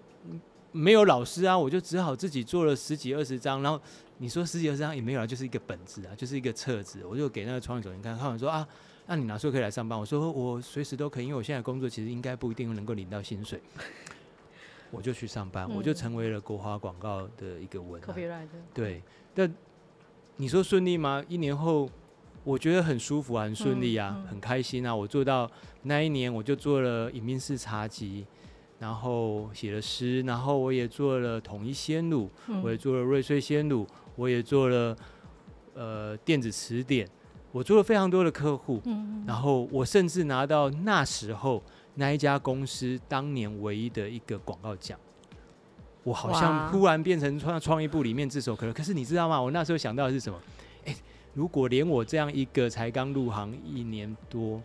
[0.76, 3.62] 没有老师啊，我就只好自己做了十几二十张。
[3.62, 3.82] 然后
[4.18, 7.06] 你说十几二十张也没有啊，就是一个本子啊，就是一个册子。
[7.06, 8.68] 我就给那个创意总监看，看完说啊。
[9.08, 10.00] 那你哪时候可以来上班？
[10.00, 13.62] 我说我随时都可以，因为我现在工作其实应该不一定能够领到薪水，
[14.90, 18.50] 我就去上班，嗯、我就成为了国华广告的一个文案。
[18.74, 19.04] 对，
[19.36, 19.54] 但
[20.38, 21.24] 你说顺利吗？
[21.30, 21.88] 一年后，
[22.44, 24.96] 我觉得很舒服啊，很顺利啊，嗯嗯、很开心啊。
[24.96, 25.50] 我做到
[25.84, 28.26] 那一年，我就做了饮宾式茶集，
[28.80, 34.96] 然后写了诗，然后我也做了统一鲜乳，嗯、我也做了瑞穗鲜乳，我也做了
[35.74, 37.08] 呃电子词典。
[37.52, 45.00] 我做了非常多的客户，嗯、然后我甚至拿到那时候那一家公司当年唯一的一个广告奖。
[46.04, 48.74] 我好像突然变成创创意部里面炙手可热。
[48.74, 49.42] 可是你知道吗？
[49.42, 50.38] 我那时候想到的是什么？
[50.84, 50.96] 诶，
[51.34, 54.62] 如果连我这样一个才刚入行一年多，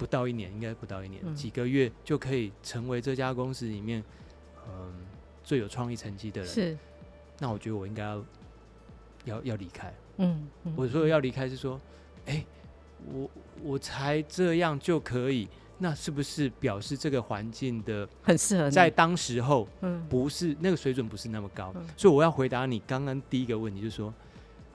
[0.00, 4.02] 不到一年，应该不到一年，嗯、几个月就可以成为这家公司里面
[4.66, 4.94] 嗯
[5.44, 6.78] 最有创意成绩的人，是。
[7.38, 8.24] 那我觉得我应该要
[9.26, 9.92] 要要离开。
[10.16, 11.78] 嗯，嗯，我说要离开是说，
[12.24, 12.46] 哎、欸，
[13.12, 13.30] 我
[13.62, 18.70] 我才这样就可以，那是不是表示这个环境的很适合？
[18.70, 24.14] 在当时候，嗯，不是那个水准不是那么高，嗯、所以我要回答你刚刚第一个问题，就是说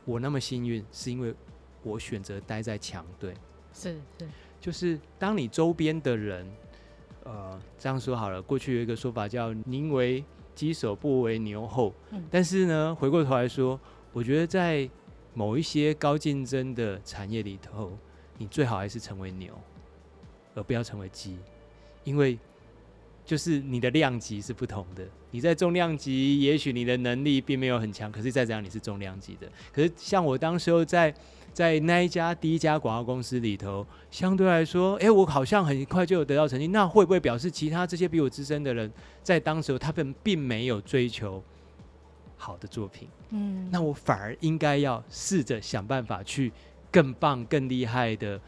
[0.04, 1.34] 我那么幸运，是因为
[1.82, 3.34] 我选择待在强队，
[3.74, 4.28] 是是，
[4.66, 6.44] 就是当你周边的人，
[7.24, 10.26] 呃，这样说好了，过去有一个说法叫宁为
[10.56, 13.80] 鸡首不为牛后，嗯、但是呢，回过头来说，
[14.12, 14.90] 我觉得在
[15.36, 17.96] 某一些高竞争的产业里头，
[18.40, 19.54] 你最好还是成为牛，
[20.56, 21.38] 而不要成为鸡，
[22.04, 22.36] 因为
[23.24, 25.08] 就是你的量级是不同的。
[25.30, 29.48] 你在重量级，也许你的能力并没有很强，可是再怎样你是重量级的。
[29.72, 31.14] 可是像我当时候在
[31.56, 38.92] 在那一家第一家广告公司里头，相对来说，哎，我好像很快就有得到成绩，那会不会表示其他这些比我资深的人，
[39.24, 41.42] 在当时候他们并没有追求？
[42.38, 46.52] 好的作品，嗯，那我反而应该要试着想办法去
[46.92, 48.40] 更棒、更厉害的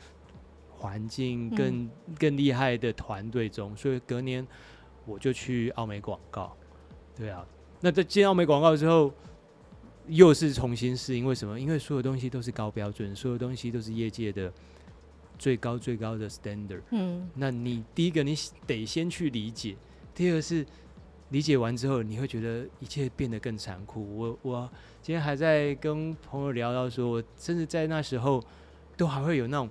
[0.70, 1.89] 环境，更、嗯、
[2.20, 3.76] 更厉害的团队中。
[3.78, 4.46] 所以隔年
[5.06, 6.54] 我就去奥美广告，
[7.15, 7.46] 对啊。
[7.80, 9.12] 那在进奥美广告之后，
[10.08, 11.26] 又是重新适应。
[11.26, 11.60] 为什么？
[11.60, 14.52] 因为所有东西都是高标准，所有东西都是业界的
[15.38, 16.82] 最高最高的 standard。
[16.91, 19.76] 嗯，那你第一个你得先去理解，
[20.13, 20.65] 第二个是。
[21.30, 24.17] 理解完之后，你会觉得一切变得更残酷。
[24.17, 28.41] 我我今天还在跟朋友聊到说，我甚至在那时候
[28.96, 29.70] 都还会有那种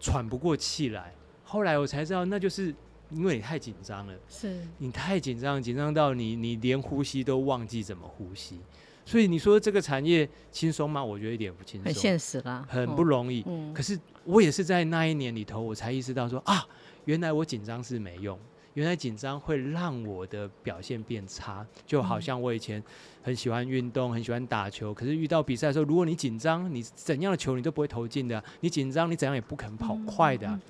[0.00, 1.14] 喘不过气来。
[1.44, 2.74] 后来我才知道，那就是
[3.12, 8.58] 因为你太紧张了，是你太紧张，紧张到你你连呼吸都忘记怎么呼吸。
[9.04, 11.04] 所以你说这个产业轻松吗？
[11.04, 13.44] 我觉得一点不轻松，很现实啦，很不容易。
[13.46, 16.66] 嗯，可是我也是在那一年里头，我才意识到说啊，
[17.04, 18.38] 原来我紧张是没用。
[18.72, 22.82] 原来紧张会让我的表现变差，就好像我以前
[23.22, 28.44] 很喜欢运动，很喜欢打球，可是遇到比赛的时候，如果你紧张，你怎样的球你都不会投进的啊。
[28.62, 30.60] 你紧张，你怎样也不肯跑快的啊。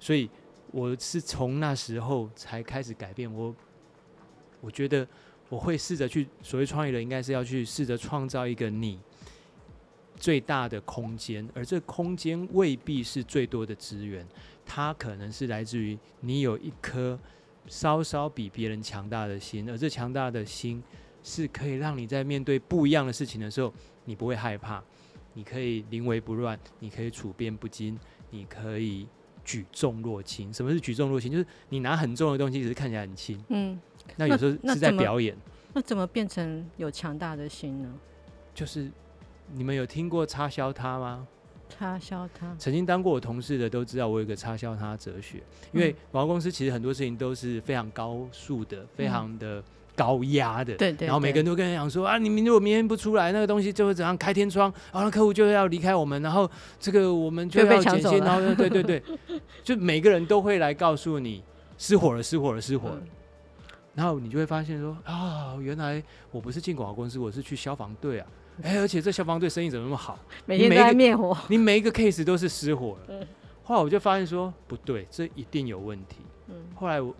[0.00, 0.30] 所以
[0.70, 3.54] 我是从那时候才开始改变我。
[4.62, 5.06] 我觉得
[5.48, 8.98] 我会试着去，所谓创业的，应该是要去试着创造一个你
[10.16, 14.26] 最大的空间，而这空间未必是最多的资源。
[14.66, 17.18] 它可能是来自于你有一颗
[17.66, 20.82] 稍稍比别人强大的心，而这强大的心
[21.22, 23.72] 是可以让你在面对不一样的事情的时候，
[24.04, 24.82] 你不会害怕，
[25.32, 27.98] 你可以临危不乱，你可以处变不惊，
[28.30, 29.06] 你可以
[29.44, 30.52] 举重若轻。
[30.52, 31.32] 什么是举重若轻？
[31.32, 33.42] 就是你拿很重的东西，只是看起来很轻。
[33.48, 33.80] 嗯，
[34.16, 35.36] 那有时候是在表演。
[35.74, 37.88] 那怎么变成有强大的心呢？
[38.54, 38.90] 就是
[39.52, 41.26] 你们有听过插销他吗？
[41.68, 45.42] 插销他，曾经当过我同事的都知道，我有个插销他哲学。
[45.70, 49.62] 因为广告公司其实很多事情都是非常高速的，非常的
[49.94, 50.74] 高压的。
[50.76, 51.06] 对对。
[51.06, 59.02] 然后每个人都跟人讲说啊，你明如果明天不出来，那个东西就会怎样开天窗，然后客户就要离开我们，然后这个我们就要减薪，然后对对对，
[59.62, 61.44] 就每个人都会来告诉你
[61.76, 63.02] 失火了，失火了，失火了。
[63.98, 68.26] 然后你就会发现说啊，原来我不是进广告公司，我是去消防队啊。
[68.62, 70.16] 哎，而且这消防队生意怎么那么好？
[70.46, 73.26] 每天都在灭火， 你每一个 case 都是失火了。
[73.64, 76.18] 后来我就发现说不对，这一定有问题。
[76.76, 77.12] 后来我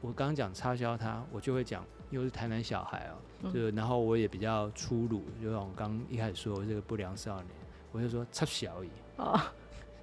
[0.00, 7.46] 我刚讲插销他，我就会讲，又是台南小孩啊，就然后我也比较粗鲁，就像我刚一开始说这个不良少年，
[7.90, 8.90] 我就说插销而已。
[9.16, 9.40] 哦，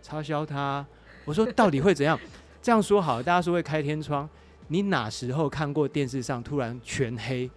[0.02, 0.86] 插销他，
[1.24, 2.20] 我说到底会怎样？
[2.62, 4.28] 这样说好，大家说会开天窗，
[4.68, 7.50] 你哪时候看过电视上突然全黑？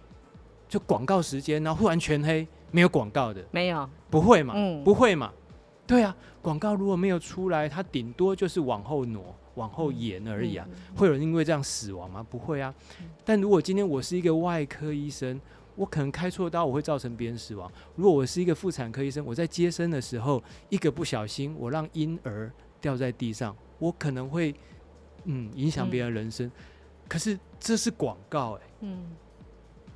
[0.67, 2.47] 就广告时间，然后忽然全黑。
[2.71, 5.33] 没有广告的，没有，不会嘛，嗯、不会嘛，
[5.87, 10.63] 对啊，广告如果没有出来，它顶多就是往后挪、往后延而已啊。
[10.69, 12.23] 嗯嗯、会有人因为这样死亡吗？
[12.29, 12.71] 不会啊。
[13.01, 15.41] 嗯、但如果今天我是一个外科医生，
[15.75, 17.71] 我可能开错刀，我会造成别人死亡。
[17.95, 24.53] 如果我是一个妇产科医生，我在接生的时候一个不小心，我让婴儿掉在地上，我可能会
[25.23, 26.51] 嗯影响别人人生。
[27.09, 29.11] 嗯、可是这是广告哎、欸，嗯。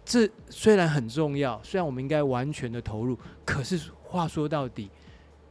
[0.05, 4.91] 这虽然很重要，虽然我们应该完全的投入，可是话说到底，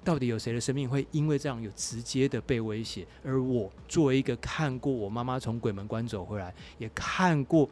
[0.05, 3.07] 到底有谁的生命会因为这样有直接的被威胁？
[3.25, 7.67] 而我作为一个看过我妈妈从鬼门关走回来，也看过，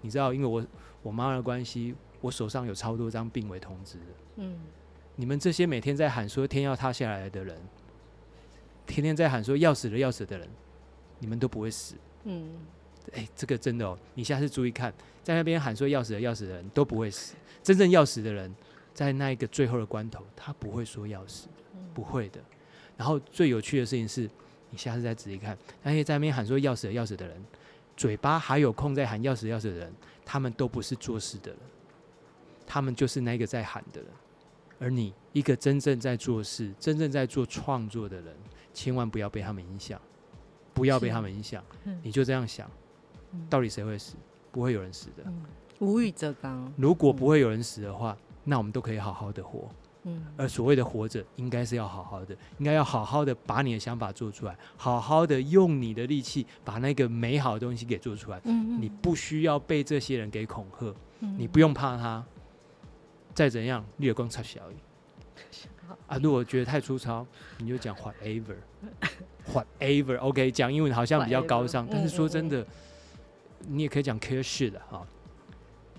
[0.00, 0.66] 你知道，因为我
[1.02, 4.04] 我妈妈的关系，我手上有超多张病危通知的。
[4.36, 4.58] 嗯，
[5.16, 7.60] 你们这些每天在喊说天要塌下来的人，
[8.86, 10.48] 天天在喊说要死了要死的人，
[11.18, 11.94] 你们都不会死。
[12.24, 12.52] 嗯。
[13.14, 18.54] 哎，这个真的哦，你下次注意看，在那边喊说要死的要死的人都不会死，真正要死的人，
[18.94, 21.48] 在那一个最后的关头，他不会说要死，
[21.92, 22.40] 不会的。
[22.96, 24.28] 然后最有趣的事情是，
[24.70, 27.44] 你下次再仔细看，那些在那边喊说要死的要死的人，
[27.96, 29.92] 嘴巴还有空在喊要死要死的人，
[30.24, 31.60] 他们都不是做事的人，
[32.66, 34.10] 他们就是那个在喊的人。
[34.78, 38.34] 而你一个真正在做事、真正在做创作的人，
[38.74, 40.00] 千万不要被他们影响，
[40.74, 41.64] 不要被他们影响，
[42.02, 42.68] 你就这样想。
[43.48, 44.14] 到底谁会死？
[44.50, 45.22] 不会有人死的。
[45.24, 45.42] 嗯、
[45.78, 46.70] 无欲则刚。
[46.76, 49.66] 如果不会有人死的话，嗯、那我们都可以好好的活。
[50.02, 50.26] 嗯。
[50.36, 58.38] 而所谓的活着，应该是要好好的，应该要好好的把你的想法做出来，好好的用你的力气把那个美好的东西给做出来。
[58.44, 58.82] 嗯，嗯。
[58.82, 60.94] 你不需要被这些人给恐吓。
[61.20, 61.34] 嗯。
[61.38, 62.22] 你不用怕他。
[63.32, 64.76] 再怎样，你也光插小而已。
[66.06, 68.56] 啊，如果觉得太粗糙，你就讲 whatever。
[69.50, 70.18] whatever。
[70.18, 72.66] OK，讲英文好像比较高尚，但是说真的。
[73.68, 75.06] 你也可以讲 care shit 的哈，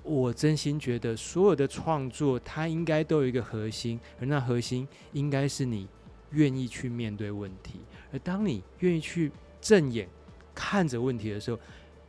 [0.04, 5.88] 我真心觉得所有的创作它应该都有一个核心，而那核心应该是你
[6.32, 7.80] 愿意去面对问题，
[8.12, 10.08] 而当你愿意去正眼
[10.54, 11.60] 看着问题的时候，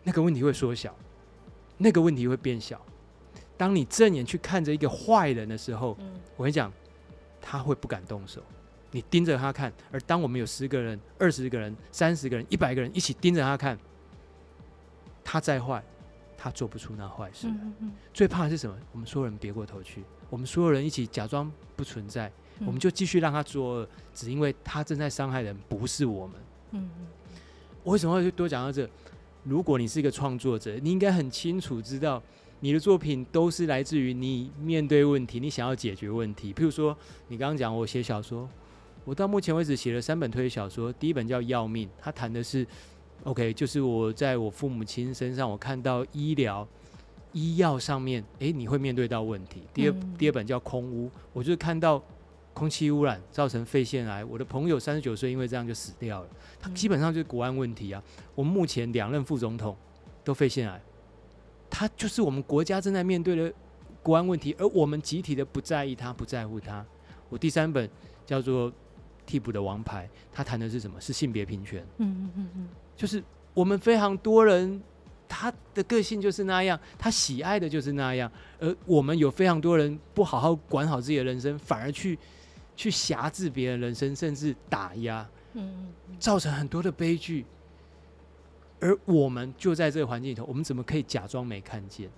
[0.03, 0.95] 那个问题会缩小，
[1.79, 2.81] 那个问题会变小。
[3.57, 5.97] 当你正眼去看着一个坏人的时候，
[6.37, 6.73] 我跟你讲，
[7.41, 8.43] 他会不敢动手，
[8.91, 9.73] 你盯着他看。
[9.93, 13.79] 而当我们有十个人、二十个人、三十个人、一百个人一起盯着他看。
[15.25, 15.83] 他再坏，
[16.37, 17.49] 他做不出那坏事。
[17.49, 17.93] 嗯嗯嗯。
[18.13, 18.77] 最怕的是什么？
[18.93, 26.37] 我们所有人别过头去，我们所有人一起假装不存在，嗯、我们就继续让他作恶，只因为他正在伤害人，不是我们。
[26.73, 27.07] 嗯嗯。
[27.83, 28.89] 我为什么会多讲到这？
[29.43, 32.23] 如果你是一个创作者，你应该很清楚知道，
[32.61, 36.53] 你的作品都是来自于你面对问题，你想要解决问题。
[36.53, 36.97] 譬如说，
[37.29, 38.49] 你刚刚讲我写小说，
[39.05, 42.67] 我到目前为止写了三本推理小说，第一本叫《要命》，它谈的是。
[43.23, 46.67] OK，就是我在我父母亲身上，我看到医疗、
[47.33, 49.63] 医药上面，诶，你会面对到问题。
[49.73, 52.03] 第二，嗯、第二本叫《空屋》，我就是看到
[52.53, 56.29] 空气污染造成肺腺癌，我的朋友三十九岁因为这样就死掉了。
[56.61, 58.03] 他基本上就是国安问题啊。
[58.35, 59.75] 我们目前两任副总统
[60.23, 60.81] 都肺腺癌，
[61.71, 63.53] 他就是我们国家正在面对的
[64.03, 66.85] 国安问题，而我们集体的不在意他，不在乎他。
[67.31, 67.89] 我第三本
[68.27, 68.71] 叫做
[69.25, 71.01] 《替补的王牌》，他谈的是什么？
[71.01, 71.85] 是性别平权。
[71.97, 72.69] 嗯嗯嗯嗯。
[72.97, 74.83] 就是我们非常多人，
[75.29, 82.19] 他的个性就是那样，他喜爱的就是那样，而我们有非常多人不好好管好自己的人生，反而去
[82.77, 87.45] 去辖制别人人生，甚至打压，嗯，造成很多的悲剧。
[88.81, 92.09] 而我们就在这个环境里头，我们怎么可以假装没看见？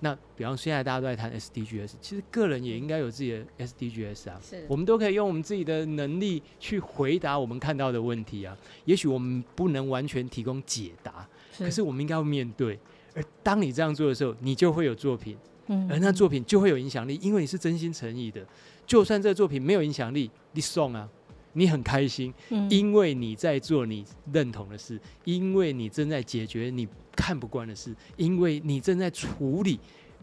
[0.00, 4.40] 那比方现在大家都在谈 SDGs，其实个人也应该有自己的 SDGs 啊。
[4.42, 8.56] 是，我们都可以用我们自己的能力去回答我们看到的问题啊。
[8.86, 12.78] 也许我们不能完全提供解答，是，可是我们应该要面对。
[13.14, 15.36] 而当你这样做的时候，你就会有作品。
[15.66, 18.44] 嗯，而那作品就会有影响力，因为你是真心诚意的。
[18.86, 21.08] 就算这作品没有影响力，你送啊，
[21.52, 26.86] 你很开心，嗯，因为你在做你认同的事，因为你正在解决你
[27.16, 29.78] 看不惯的事，因为你正在处理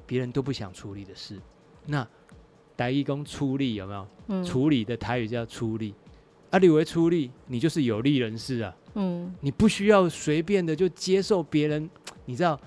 [0.05, 1.39] 别人都不想处理的事。
[1.85, 2.07] 那
[2.75, 4.07] 台语讲出力有没有？
[4.27, 5.93] 嗯，处理的台语叫出力。
[6.49, 8.73] 啊，你为出力，你就是有利人士啊。
[8.93, 11.89] 嗯，你不需要随便的就接受别人，
[12.25, 12.59] 你知道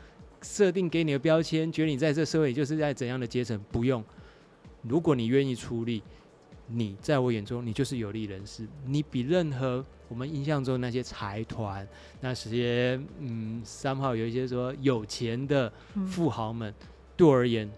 [0.42, 4.04] 设定给你的标签，觉得你在这社会就是在怎样的阶层，不用。
[4.82, 6.02] 如果你愿意出力，
[6.72, 11.86] 你在我眼中你就是有利人士，你比任何我们印象中那些财团、
[12.20, 15.72] 那些嗯三号有一些说有钱的
[16.06, 17.70] 富豪们，嗯、对我而言，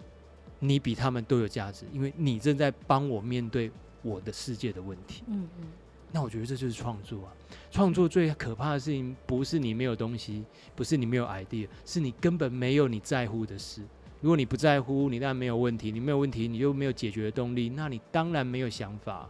[0.59, 5.23] 你比他们都有价值，因为你正在帮我面对我的世界的问题。
[5.27, 5.67] 嗯嗯。
[6.15, 7.33] 那我觉得这就是创作啊！
[7.71, 10.43] 创作最可怕的事情，不是你没有东西，
[10.75, 13.81] 不是你没有 idea，是你根本没有你在乎的事。
[14.23, 15.91] 如果你不在乎，你当然没有问题。
[15.91, 19.29] 你没有问题，你就没有解决的动力，那你当然没有想法。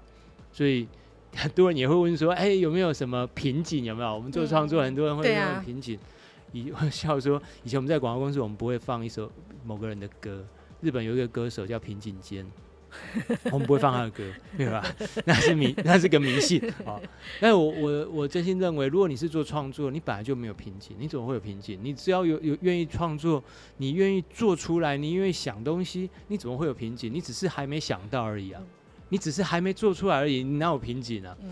[0.52, 0.88] 所以
[1.36, 3.84] 很多人也会问说：“哎、欸，有没有什么瓶颈？
[3.86, 5.98] 有没有？” 我们做创作，很多人会问瓶颈。
[6.52, 9.32] 以、嗯啊、笑说，以前我们在广告公司，我们不会放一首
[9.66, 10.46] 某个人的歌。
[10.82, 12.46] 日本有一个歌手叫平井坚。
[13.52, 14.24] 我们不会放他的歌，
[14.58, 14.84] 对吧？
[15.26, 17.00] 那是迷，那是个迷信啊。
[17.40, 21.80] 但是我我我真心认为，如果你是做创作，你本来就没有瓶颈，你怎么会有瓶颈？
[21.82, 23.44] 你只要有有愿意创作，
[23.78, 27.14] 你愿意做出来，你愿意想东西，你怎么会有瓶颈？
[27.14, 28.62] 你只是还没想到而已啊，
[29.10, 31.36] 你只是还没做出来而已，你哪有瓶颈啊？
[31.42, 31.50] 嗯，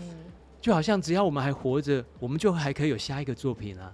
[0.60, 3.92] 就好像只要我们还活着，我们就还可以有下一个作品啊。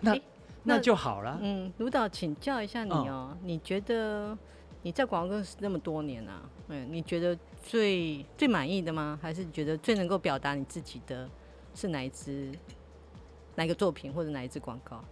[0.00, 0.20] 那那，
[0.64, 1.38] 那就好了。
[1.42, 4.36] 嗯，卢导，请教一下你哦，哦你觉得？
[4.86, 9.18] 你在广告公司那么多年啊，嗯，你觉得最最满意的吗？
[9.20, 11.28] 还是觉得最能够表达你自己的
[11.74, 12.50] 是哪一支、
[13.54, 15.04] 哪一个作品或者哪一支广告？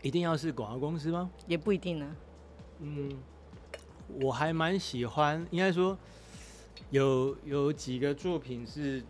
[0.00, 1.30] 一定要是广告公司吗？
[1.46, 2.16] 也不一定呢、啊。
[2.80, 3.18] 嗯，
[4.22, 5.96] 我还蛮喜欢，应该说
[6.90, 9.02] 有有几个作品是，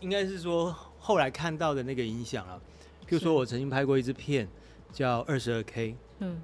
[0.00, 2.60] 应该是说后来看到的那个影响了。
[3.06, 4.46] 譬如说我曾经拍过一支片
[4.92, 6.42] 叫《二十二 K》，嗯，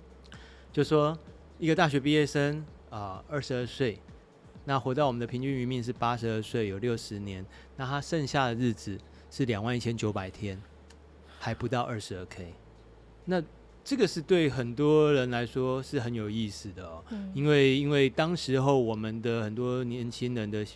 [0.73, 1.19] 就说。
[1.59, 3.97] 一个大学毕业生啊，二十二岁，
[4.65, 8.99] 那活到我们的平均余命是八十二岁，有六十年，那他剩下的日子
[9.31, 10.61] 是两万一千九百天，
[11.39, 12.53] 还不到二十二 K，
[13.27, 13.41] 那
[13.85, 20.67] 这个是对很多人来说是很有意思的哦，嗯、因为因为当时候我们的很多年轻人的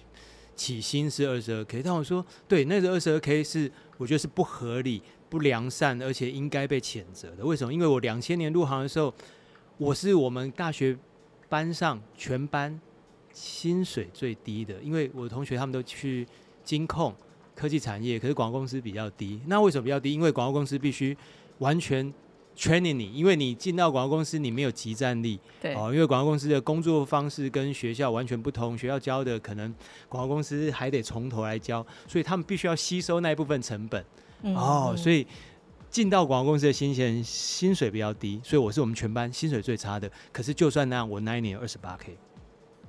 [0.54, 7.44] 起薪是二十二 K，但我说对，那个二十二 K 是我觉得是不合理、不良善，而且应该被谴责的。
[7.44, 7.74] 为什么？
[7.74, 9.12] 因为我两千年入行的时候。
[9.76, 10.96] 我是我们大学
[11.54, 12.80] 班上全班
[13.32, 16.26] 薪水最低的，因为我的同学他们都去
[16.64, 17.14] 金控、
[17.54, 19.40] 科技产业，可是广告公司比较低。
[19.46, 20.12] 那为什么比较低？
[20.12, 21.16] 因为广告公司必须
[21.58, 22.12] 完全
[22.56, 25.38] training 你，因为你进到广告公司你没有集战力。
[25.60, 25.76] 对。
[25.76, 29.72] 哦，因为广告公司的工作方式跟学校完全不同，学校教的可能
[30.08, 34.04] 广告公司还得从头来教，所以他们必须要吸收那一部分成本。
[34.42, 34.56] 嗯。
[34.56, 35.24] 哦，所以。
[35.94, 40.10] 进到广告公司的新鲜人薪水比较低，所以我是我们全班薪水最差的。
[40.32, 42.18] 可是就算那样，我那一年有二十八 K，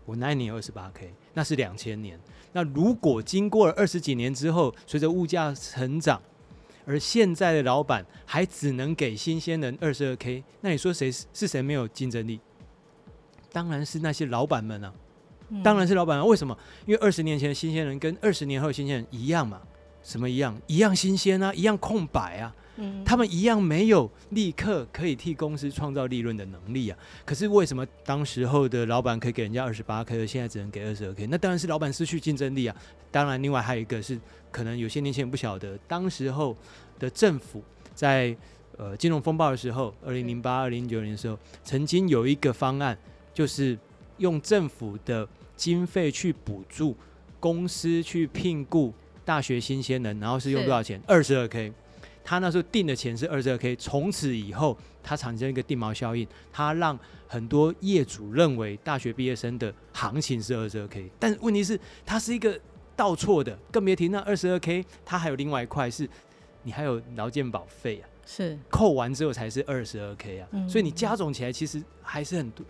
[0.08, 2.20] 我那一年有二十八 K，那是两千年。
[2.52, 6.20] 那如果经过了二十几年之后，随着物价成长，
[6.84, 12.40] 而现在的老板还只能给新鲜人二十二 K，那你说谁是谁没有竞争力？
[13.52, 14.92] 当然是那些老板们啊，
[15.64, 16.28] 当然是老板们。
[16.28, 16.58] 为什么？
[16.88, 19.62] 因为二十年前的新鲜人跟二十年后的新鲜人一样嘛？
[20.02, 20.60] 什么一样？
[20.66, 22.56] 一样新鲜啊，一样空白啊。
[23.06, 26.98] 他们一样没有立刻可以替公司创造利润的能力啊。
[27.26, 31.28] 可是为什么当时候的老板可以给人家二十八 K，现在只能给二十二 K？
[31.28, 32.76] 那当然是老板失去竞争力啊。
[33.12, 34.20] 当然，另外还有一个是，
[34.52, 36.56] 可能有些年轻人不晓得，当时候
[37.00, 38.36] 的政府在
[38.78, 42.98] 呃金融风暴的时候，二零零八、二零零九年的时候，曾经有一个方案，
[43.34, 43.78] 就是
[44.18, 46.98] 用政府的经费去补助
[47.40, 51.02] 公司去聘雇大学新鲜人，然后是用多少钱？
[51.08, 51.72] 二十二 K。
[52.26, 62.60] 他那时候定的钱是二十二 K，从此以后他产生一个定锚效应，他让很多业主认为大学毕业生的行情是二十二 K，但问题是它是一个
[62.96, 66.10] 倒错的，更别提那二十二 K，它还有另外一块是，
[66.64, 72.66] 你还有劳健保费啊，是扣完之后才是二十二 K 啊，嗯、所以你加总起来其实还是很多，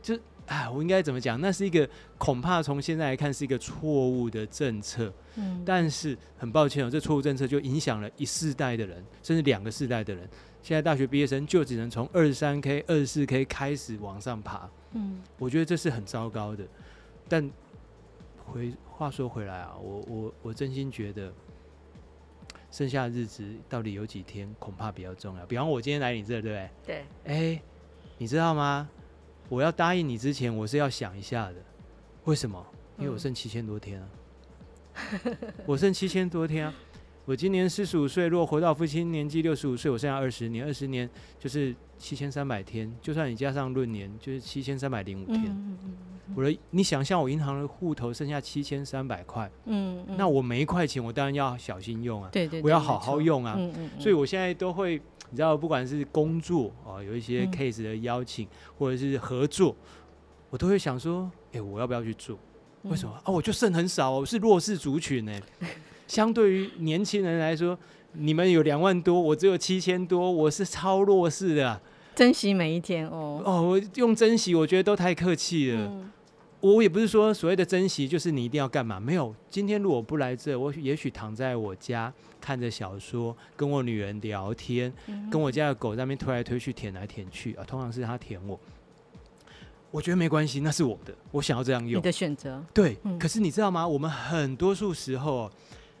[0.00, 0.16] 就。
[0.50, 1.40] 哎，我应该怎么讲？
[1.40, 1.88] 那是一个
[2.18, 5.12] 恐怕从现在来看是一个错误的政策。
[5.36, 10.28] 嗯，但是很抱歉哦，这错误政策就影响了一世代的人，甚至两个世代的人。
[10.60, 14.68] 现在大学毕业生就只能从二十三 K、二十四 K 开始往上爬。
[14.90, 16.64] 嗯，我觉得这是很糟糕的。
[17.28, 17.48] 但
[18.44, 21.32] 回话说回来啊，我我我真心觉得，
[22.72, 25.46] 剩下的日子到底有几天，恐怕比较重要。
[25.46, 26.70] 比方我今天来你这，对不对？
[26.84, 27.04] 对。
[27.54, 27.62] 哎，
[28.18, 28.90] 你知道吗？
[29.50, 31.56] 我要答应你之前，我是要想一下的。
[32.24, 32.64] 为什么？
[32.98, 34.08] 因为我剩七千多天啊，
[35.24, 35.36] 嗯、
[35.66, 36.74] 我剩七千多天啊。
[37.26, 42.92] 我今年四十五岁，如果活到父亲年纪六十五岁，我剩下二十年，二十年就是七千三百天。
[43.00, 45.44] 就算你加上闰年，就是七千三百零五天。
[45.46, 45.96] 嗯嗯
[46.28, 53.54] 嗯、我的，你想象我银行的户头剩下七千三百块，嗯嗯、那我每一块钱我当然要小心用啊，对我要好好用啊。
[53.56, 55.00] 嗯嗯嗯、所以我现在都会，
[55.30, 59.74] 你知道，不管是工作啊，有一些 case 的邀请，嗯、或者是合作，
[60.50, 62.36] 我都会想说，哎、欸，我要不要去做？
[62.82, 63.30] 为什么、嗯、啊？
[63.30, 65.42] 我就剩很少，我是弱势族群呢、欸。
[66.08, 67.78] 相对于年轻人来说，
[68.14, 71.80] 你们有两万多，我只有七千多，我是超弱势的、啊。
[72.16, 73.40] 珍惜每一天哦。
[73.44, 75.86] 哦，我用珍惜，我觉得都太客气了。
[75.86, 76.10] 嗯、
[76.60, 79.34] 我也不是说所谓的珍惜就是你一定要干嘛，没有。
[79.48, 84.92] 今天如果不来这，我也许躺在我家看着小说，跟我女人聊天，
[85.30, 88.58] 跟我家的狗在那边推来推去、舔来舔去啊，通常是它舔我。
[89.90, 91.98] 我觉得没关系，那是我的，我想要这样用。
[91.98, 92.62] 你的选择。
[92.72, 93.86] 对，嗯、可是你知道吗？
[93.86, 95.50] 我们很多数时候。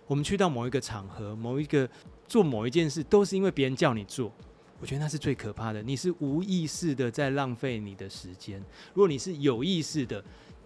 [0.06, 1.88] 我们去到某一个场合，某一个
[2.26, 4.32] 做某一件事，都是因为别人叫你做。
[4.80, 5.80] 我觉得那是最可怕的。
[5.84, 8.58] 你是无意识的在浪费你的时间。
[8.92, 10.20] 如果你是有意识的，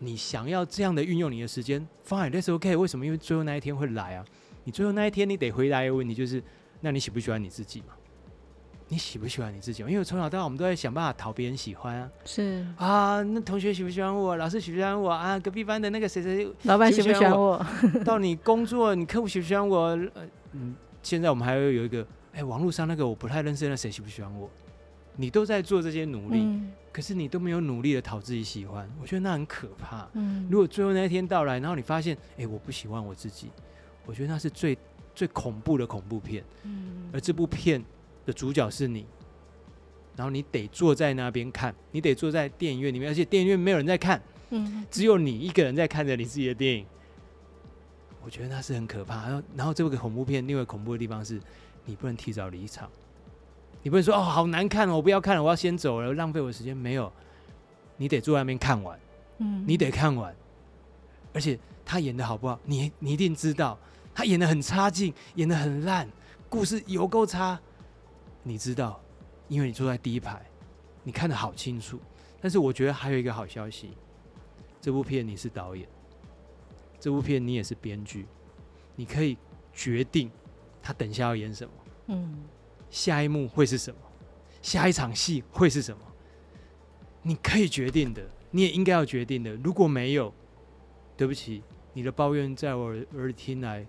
[0.04, 2.76] 你想要这样的运用你的时间，Fine，that's OK。
[2.76, 3.06] 为什么？
[3.06, 4.24] 因为最后那一天会来啊。
[4.64, 6.42] 你最后那一天，你得回答一个问题，就是：
[6.80, 7.88] 那你喜不喜欢你自己嘛？
[8.88, 9.82] 你喜不喜欢你自己？
[9.82, 12.10] 因为从小到大，我们都在想办法讨别人喜欢啊。
[12.24, 14.36] 是啊，那同学喜不喜欢我？
[14.36, 15.38] 老师喜不喜欢我啊？
[15.38, 17.64] 隔壁班的那个谁谁，老板喜不喜欢我？
[18.04, 19.78] 到你工作，你客户喜不喜欢我？
[20.14, 22.02] 呃嗯，现在我们还会有一个，
[22.32, 24.48] 哎、欸，网络上那个我不太认识的谁喜不喜欢我？
[25.16, 28.88] 你都在做这些努力，嗯、可是你都没有努力的讨自己喜欢。
[29.00, 30.08] 我觉得那很可怕。
[30.14, 33.48] 嗯，如果最后那一天到来，然后你发现，哎、欸，我不喜欢我自己，
[34.06, 34.76] 我觉得那是最
[35.14, 36.44] 最恐怖的恐怖片。
[36.64, 37.82] 嗯，而这部片。
[38.26, 39.04] 的主角是你，
[40.16, 46.86] 然后你得坐在那边看，你得坐在电影院里面，而且电影院没有人在看，嗯，只有你一个人在看着你自己的电影。
[48.24, 49.16] 我觉得那是很可怕。
[49.28, 51.38] 然后，然后这个恐怖片另外恐怖的地方是，
[51.84, 52.90] 你不能提早离场，
[53.84, 56.74] 你不会说哦，好难看哦，我不要看了，我要先走了，浪费我的时间。
[56.74, 57.12] 没有，
[57.98, 58.98] 你得坐在那边看完，
[59.38, 60.34] 嗯，你得看完。
[61.34, 63.78] 而且他演的好不好，你你一定知道，
[64.14, 66.08] 他演的很差劲，演的很烂，
[66.48, 67.60] 故事有够差。
[68.42, 68.98] 你知道，
[69.48, 70.42] 因为你坐在第一排，
[71.02, 72.00] 你看的好清楚。
[72.40, 73.90] 但是我觉得还有一个好消息，
[74.80, 75.86] 这部片你是导演，
[76.98, 78.26] 这部片你也是编剧，
[78.96, 79.36] 你可以
[79.74, 80.30] 决定
[80.82, 81.72] 他等下要演什么，
[82.06, 82.44] 嗯，
[82.94, 84.00] 下一幕会是什么，
[84.62, 86.00] 下一场戏会是什么，
[87.22, 89.52] 你可以决定的，你也应该要决定的。
[89.56, 90.32] 如果没有，
[91.16, 91.60] 对不起，
[91.92, 93.84] 你的抱怨在我耳里听来，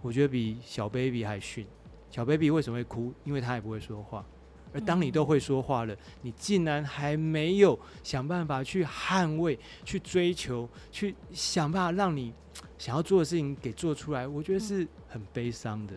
[0.00, 1.66] 我觉得比小 baby 还逊。
[2.10, 3.12] 小 baby 为什么会哭？
[3.24, 4.24] 因为他也不会说话。
[4.72, 12.32] 而当你都会说话了，你竟然还没有想办法去捍卫、去追求、去想办法让你
[12.78, 15.92] 想要做的事情给做出来，我觉得是很悲伤的，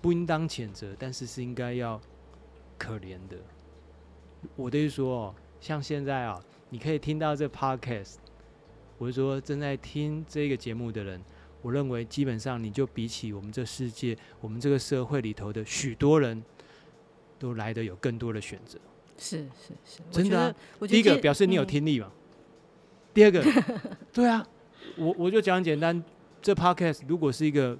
[0.00, 2.00] 不应当谴责，但是是应该要
[2.78, 3.36] 可怜的。
[4.54, 6.40] 我的意思说哦，像现在啊，
[6.70, 8.14] 你可以听到这 podcast，
[8.98, 11.20] 我是说正在听这个节目的人。
[11.62, 16.40] 我认为，基本上你就比起我们这世界、我们这个社会里头的许多人，
[17.40, 18.78] 都来得有更多的选择。
[19.18, 20.54] 是是是，真的啊。
[20.86, 22.12] 第一个表示你有听力嘛？
[22.12, 22.20] 嗯、
[23.12, 23.42] 第二个，
[24.12, 24.46] 对啊，
[24.96, 26.04] 我我就讲简单，
[26.40, 27.76] 这 podcast 如果是一个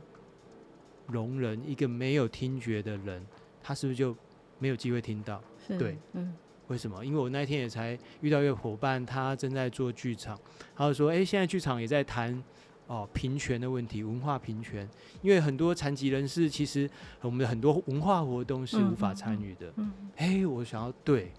[1.08, 3.24] 聋人，一个没有听觉的人，
[3.62, 4.16] 他是不是就
[4.58, 5.42] 没有机会听到？
[5.78, 6.34] 对，嗯，
[6.68, 7.04] 为什么？
[7.04, 10.38] 因为我那一天也才遇到一个伙伴，他正在做剧场，
[10.74, 12.42] 他就说：“哎，现在剧场也在谈。”
[12.88, 14.88] 哦，平权的问题，文化平权，
[15.20, 16.88] 因为很多残疾人士其实
[17.20, 19.72] 我们的很多文化活动是无法参与的。
[19.74, 21.32] 嗯，哎、嗯，我想要对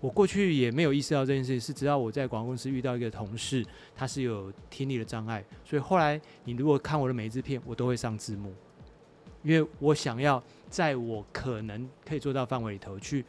[0.00, 3.62] 我过去也没有意识到这件事，是直到我在广告公司遇到一个同事，
[3.94, 8.54] 他是有听力的障碍，所以后来你如果看我的每一支片，我都会上字幕，
[9.44, 13.24] 因为我想要在我可能可以做到范围里头去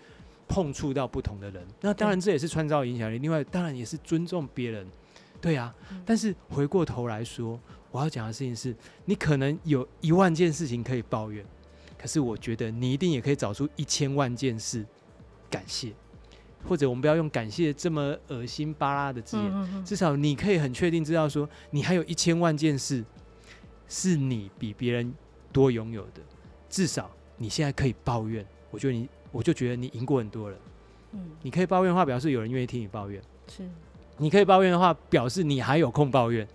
[0.47, 1.63] 碰触到不同的人。
[1.81, 4.87] 那当然这也是创造影响力，另外当然也是尊重别人。
[5.41, 7.59] 对啊，但是回过头来说，
[7.91, 11.45] 我要讲的事情是，你可能有一万件事情可以抱怨，
[11.99, 14.83] 可是我觉得你一定也可以找出一千万件事
[15.47, 15.91] 感谢，
[16.67, 23.03] 或者我们不要用感谢这么恶心巴拉的字眼，至少你可以很确定知道说，你还有一千万件事
[23.87, 25.13] 是你比别人
[25.55, 26.21] 多拥有的，
[26.69, 30.59] 至少你现在可以抱怨，我觉得你，我就觉得你赢过很多人。
[31.13, 33.21] 嗯，你可以抱怨的话，表示有人愿意听你抱怨。
[33.47, 33.63] 是。
[34.17, 36.45] 你可以抱怨的话，表示你还有空抱怨，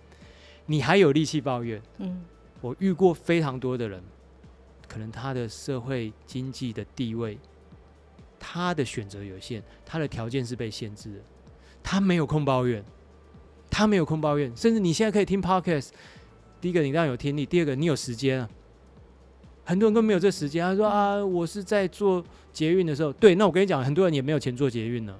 [0.67, 1.81] 你还有力气抱怨。
[1.97, 2.23] 嗯，
[2.61, 4.03] 我遇过非常多的人，
[4.87, 7.39] 可能他的社会经济的地位，
[8.39, 11.19] 他的选择有限，他的条件是被限制的。
[11.81, 12.85] 他没有空抱怨，
[13.67, 15.89] 他没有空抱怨，甚至你现在可以听 podcast。
[16.59, 18.49] 第一个，你当然有听力；第二个，你有时间啊。
[19.71, 23.13] 很多人都没有这时间，他说啊，我是在做捷运的时候。
[23.13, 25.15] 对，那我跟你讲，很多人也没有钱做捷运呢。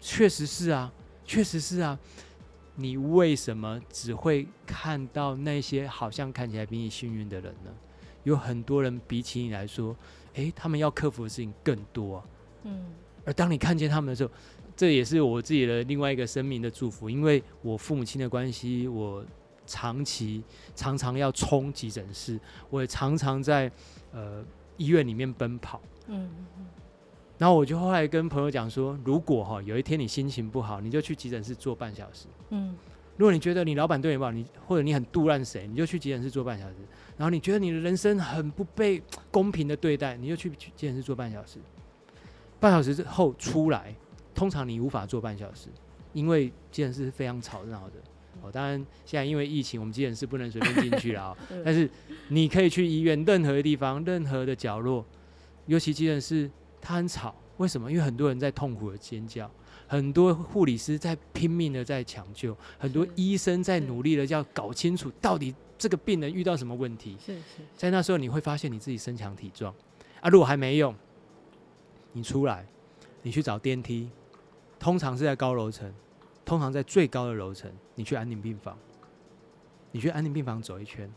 [0.00, 0.92] 确实是啊，
[1.24, 1.96] 确实是啊。
[2.74, 7.70] 你为什么只会看到那些好像看起来比你幸运的人呢？
[8.24, 9.94] 有很多人比起你来说，
[10.34, 12.24] 诶，他们要克服的事情更多啊。
[12.64, 12.86] 嗯。
[13.24, 14.32] 而当你看见他们的时候，
[14.76, 19.24] 这也是我自己的另外一个生命的祝福，因为我父母亲的关系，我
[19.70, 20.42] 长期
[20.74, 22.38] 常常要冲急诊室，
[22.70, 23.70] 我也常常在
[24.12, 24.44] 呃
[24.76, 25.80] 医院里面奔跑。
[26.08, 26.28] 嗯。
[27.38, 32.26] 然后我就后来跟朋友讲说，如果哈有一天你心情不好，你就去急诊室坐半小时。
[32.50, 32.76] 嗯。
[33.16, 36.74] 如果你觉得你老板对你不好，你或者你很杜烂谁，你就去急诊室坐半小时。
[37.16, 39.00] 然后你觉得你的人生很不被
[39.30, 41.58] 公平的对待，你就去急诊室坐半小时。
[42.58, 43.94] 半小时之后出来，
[44.34, 45.68] 通常你无法坐半小时，
[46.12, 47.94] 因为急诊室是非常吵闹的。
[48.42, 48.74] 哦，当然
[49.04, 51.36] 现在因为疫情，我们急诊室不能随便进去了。
[51.64, 51.88] 但是
[52.28, 55.04] 你可以去医院任何的地方、任何的角落，
[55.66, 57.34] 尤其急诊室它很吵。
[57.58, 57.90] 为什么？
[57.90, 59.50] 因为很多人在痛苦的尖叫，
[59.86, 67.18] 很多护理师在拼命的在抢救，很多医生在努力的要搞清楚到底这个病人遇到什么问题。
[67.22, 69.74] 是是，在那时候你会发现你自己身强体壮
[70.22, 70.30] 啊。
[70.30, 70.94] 如果还没用，
[72.12, 72.66] 你出来，
[73.20, 74.08] 你去找电梯，
[74.78, 75.92] 通常是在高楼层，
[76.50, 77.70] 通常在最高的楼层。
[77.94, 78.76] 你去安宁病房，
[79.92, 81.08] 你去安宁病房走一圈，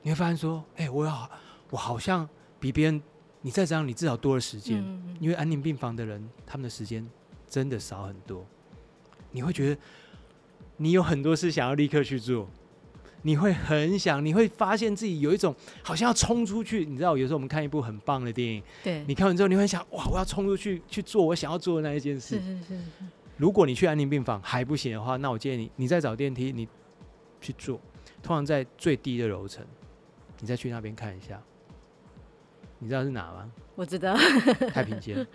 [0.00, 1.30] 你会发现说，哎、欸，我要
[1.68, 2.26] 我好像
[2.58, 3.02] 比别人。
[3.42, 7.06] 你再这样，你至少多了时间，嗯嗯，因为安宁病房的人，他们的时间
[7.46, 8.44] 真的少很多。
[9.32, 9.80] 你会觉得
[10.78, 12.48] 你有很多事想要立刻去做，
[13.20, 16.86] 你会很想，你会发现自己有一种好像要冲出去。
[16.86, 22.40] 你知道，有时候我们看一部很棒的电影，对，你看完之后，你会想，哇，我要冲出去去做我想要做的那一件事。
[22.40, 23.04] 是是是是。
[23.38, 26.68] 如果你去安宁病房还不行的话，那我建议你，你再找电梯，你
[27.40, 27.80] 去做，
[28.22, 29.64] 通常在最低的楼层，
[30.40, 31.40] 你再去那边看一下。
[32.80, 33.50] 你知道是哪吗？
[33.74, 34.16] 我知道，
[34.72, 35.26] 太平间。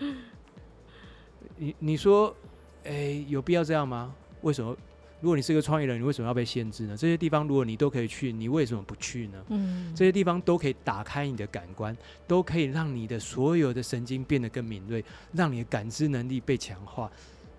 [1.56, 2.36] 你你说，
[2.84, 4.14] 哎、欸，有必要这样吗？
[4.42, 4.76] 为什么？
[5.22, 6.98] 如果你是个创业人，你为什么要被限制呢？
[6.98, 9.46] 这些地方如果你都可以去，你为什么不去呢？
[9.48, 11.96] 嗯，这些地方都可以打开你的感官，
[12.28, 15.02] 都可以让你的所有的神经变得更敏锐，
[15.32, 17.10] 让你的感知能力被强化。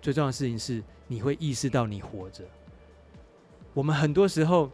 [0.05, 2.43] 最重要的事情是，你会意识到你活着。
[3.73, 4.69] 我们很多时候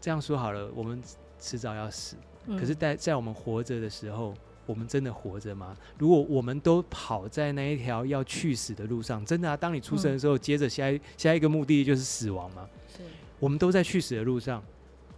[0.00, 1.02] 这样说好了，我们
[1.40, 2.14] 迟早要死。
[2.46, 4.32] 可是，在在我们活着的时候，
[4.64, 5.76] 我们真的活着吗？
[5.98, 12.68] 如果我们都跑在那一条要去死的路上，真的啊，当你出生的时候，接着下一下一个目的地就是死亡吗？
[12.96, 13.02] 是。
[13.40, 14.62] 我们都在去死的路上，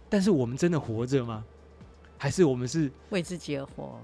[0.09, 1.45] 但是我们真的活着吗？
[2.17, 3.99] 还是我们是为自己而活，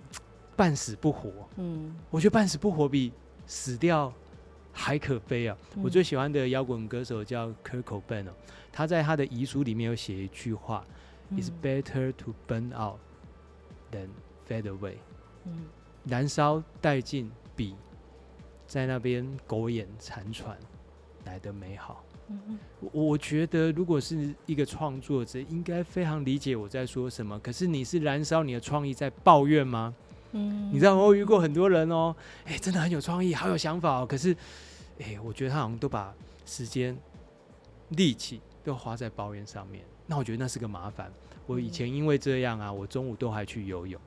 [0.56, 1.32] 半死不活？
[1.58, 3.12] 嗯，我觉得半死不活比
[3.48, 4.14] 死掉
[4.74, 5.58] 还可悲啊！
[5.82, 8.26] 我最喜欢的摇滚歌手叫 Kurt Cobain，
[8.72, 10.86] 他在他的遗书里面有写一句话
[11.32, 13.00] ：“It's better to burn out。”
[13.92, 14.10] than
[14.50, 14.96] fade away，
[15.46, 15.66] 嗯，
[16.06, 17.76] 燃烧殆尽比
[18.68, 20.58] 在那边苟延残喘
[21.24, 22.04] 来的美好。
[22.28, 22.60] 嗯嗯，
[22.92, 27.40] 我觉得如果是一个创作者，应该非常理解我在说什么。
[27.40, 29.96] 可是你是燃烧你的创意在抱怨吗？
[30.38, 32.14] 嗯，你知道我遇过很多人哦，
[32.44, 34.06] 哎、欸，真的很有创意，好有想法哦。
[34.06, 34.34] 可是，
[35.00, 36.14] 哎、欸，我觉得他好像都把
[36.46, 36.98] 时间、
[37.90, 39.82] 力气都花在抱怨上面。
[40.06, 41.10] 那我觉得那是个麻烦。
[41.48, 44.00] 我以前因为这样啊，我中午都还去游泳。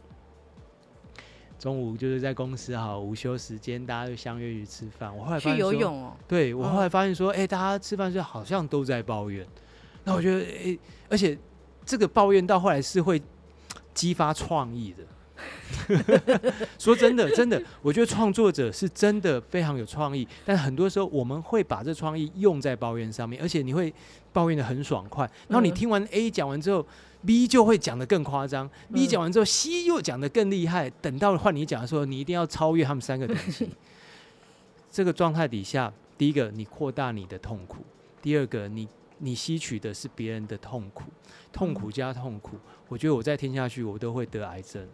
[1.59, 5.16] 中午就是在公司哈，午休时间大家就相约去吃饭。
[5.16, 6.16] 我后来发现去游泳哦。
[6.29, 9.47] 对，我后来发现说，哎、欸，大家吃饭时好像都在抱怨。
[10.05, 11.39] 那我觉得，哎、欸，而且
[11.87, 13.20] 这个抱怨到后来是会
[13.95, 15.03] 激发创意的。
[16.78, 23.93] 说真的，真的，我觉得创作者是真的非常有创意，但很多时候我们会把这创意用在抱怨上面，而且你会
[24.32, 25.28] 抱怨的很爽快。
[25.49, 26.86] 然后你听完 A 讲完之后
[27.24, 30.91] ，B 就会讲的更夸张，B 讲完之后，C 又讲的更厉害。
[31.03, 33.68] 等到换你讲的时候，你一定要超越他们三个等级。
[34.91, 37.78] 这个状态底下，第一个你扩大你的痛苦，
[38.22, 41.05] 第二个你你吸取的是别人的痛苦，
[41.53, 42.57] 痛苦加痛苦，
[42.89, 44.86] 我觉得我再听下去，我都会得癌症。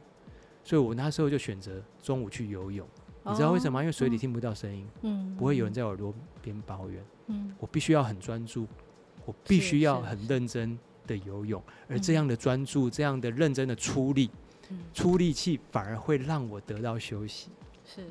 [0.64, 2.86] 所以我那时候就选择中午去游泳，
[3.22, 3.82] 哦、你知道为什么吗？
[3.82, 8.66] 因为水里听不到声音，嗯，不会有人在耳朵边抱怨，嗯，我必须要很专注，
[9.26, 14.30] 我必须要很认真的游泳，而这样的专注、这样的认真的出力，
[14.70, 17.50] 嗯、出力气反而会让我得到休息，
[17.84, 18.06] 是，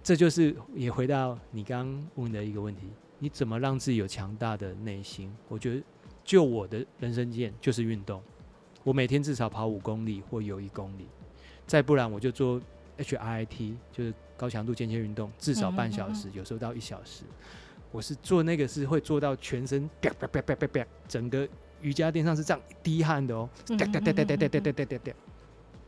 [0.00, 2.86] 这就是也回到你刚刚问的一个问题，
[3.18, 5.34] 你怎么让自己有强大的内心？
[5.48, 5.82] 我觉得，
[6.22, 8.22] 就我的人生经验就是运动，
[8.84, 11.08] 我每天至少跑五公里或游一公里。
[11.68, 12.60] 再不然我就做
[12.96, 17.22] HIIT，就是高强度间歇运动，至少半小时，有时候到一小时。
[17.92, 21.48] 我是做那个是会做到全身啪啪啪啪啪啪，整个
[21.80, 25.12] 瑜伽垫上是这样滴汗的哦，哒哒哒哒哒哒哒哒哒哒。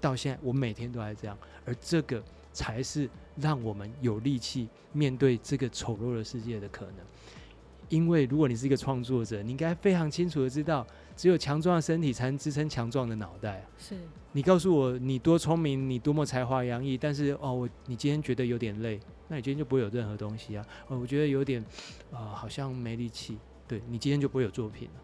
[0.00, 2.22] 到现在我每天都还这样，而这个
[2.52, 6.94] 才是让我们有力气面对这个丑陋的世界的可能。
[7.90, 10.86] 因为如果你是一个创作者，你应该非常清楚的知道，
[11.20, 13.62] 只有强壮的身体才能支撑强壮的脑袋。
[13.76, 13.94] 是
[14.32, 18.98] 你告诉我你多聪明，你多么才华洋溢，但是哦，我你今天觉得有点累。
[19.28, 20.66] 那你今天就不会有任何东西啊！
[20.88, 21.60] 哦，我觉得有点，
[22.10, 23.36] 啊、呃，好像没力气。
[23.68, 25.00] 对，你今天就不会有作品了，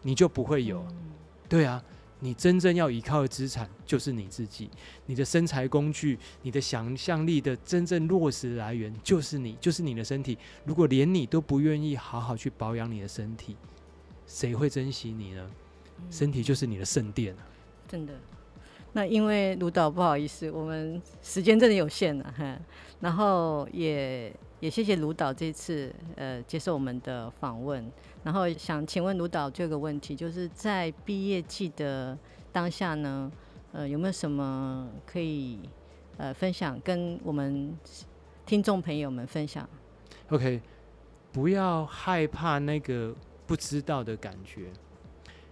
[0.00, 0.82] 你就不会有。
[0.88, 1.10] 嗯、
[1.46, 1.84] 对啊，
[2.20, 4.70] 你真正要依靠的资产就是你自己，
[5.04, 10.38] 你的身材工具，你的想象力的真正落实来源就是你，就是你的身体。
[10.64, 13.54] 如果连你都不愿意好好去保养你的身体，
[14.30, 15.44] 谁会珍惜你呢？
[15.98, 17.42] 嗯、身体就是你的圣殿啊！
[17.88, 18.14] 真的。
[18.92, 22.56] 那因为卢导不好意思，我们时间真的有限了哈。
[23.00, 27.90] 然后也也谢谢卢导这次呃接受我们的访问。
[28.22, 32.16] 然后想请问卢导这个问题，就是在毕业季的
[32.52, 33.30] 当下呢，
[33.72, 35.58] 呃有没有什么可以
[36.16, 37.76] 呃分享跟我们
[38.46, 39.68] 听众朋友们分享
[40.28, 40.60] ？OK，
[41.32, 43.14] 不要害怕那个
[43.50, 44.66] 不知道的感觉。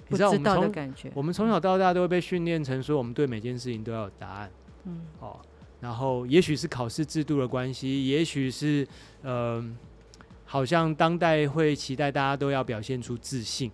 [0.06, 4.50] 你知道我们从我们从小到大都会被训练成说，我们对每件事情都要有答案。
[4.84, 5.40] 嗯，哦，
[5.80, 8.86] 然后也许是考试制度的关系，也许是
[9.22, 9.60] 呃，
[10.44, 13.68] 好像当代会期待大家都要表现出自信。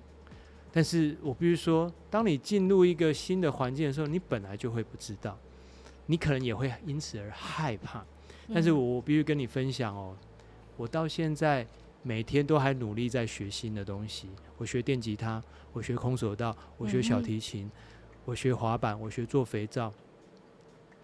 [0.73, 5.39] 但是我必须说，当你进入一个新的环境的时候，你本来就会不知道，
[6.07, 8.03] 你可能也会因此而害怕。
[8.55, 10.17] 但是我必须跟你分享哦，
[10.79, 11.67] 我到现在。
[12.05, 14.29] 每天都还努力在学新的东西。
[14.59, 15.43] 我学电吉他，
[15.73, 17.71] 我学空手道，我学小提琴，嗯、
[18.27, 19.93] 我学滑板，我学做肥皂。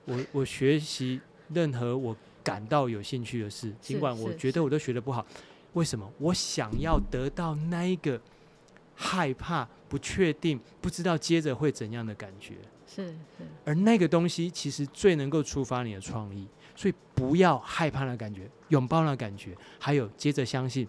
[0.04, 5.26] 我我学习任何我感到有兴趣的事，尽管我觉得我都学的不好。
[5.72, 6.08] 为什么？
[6.18, 8.20] 我想要得到那一个
[8.94, 12.54] 害怕、不确定、不知道接着会怎样的感觉。
[12.86, 13.14] 是是。
[13.64, 16.46] 而那个东西其实最能够触发你的创意。
[16.80, 20.88] 所以不要害怕那感觉，拥抱那感觉，还有接着相信，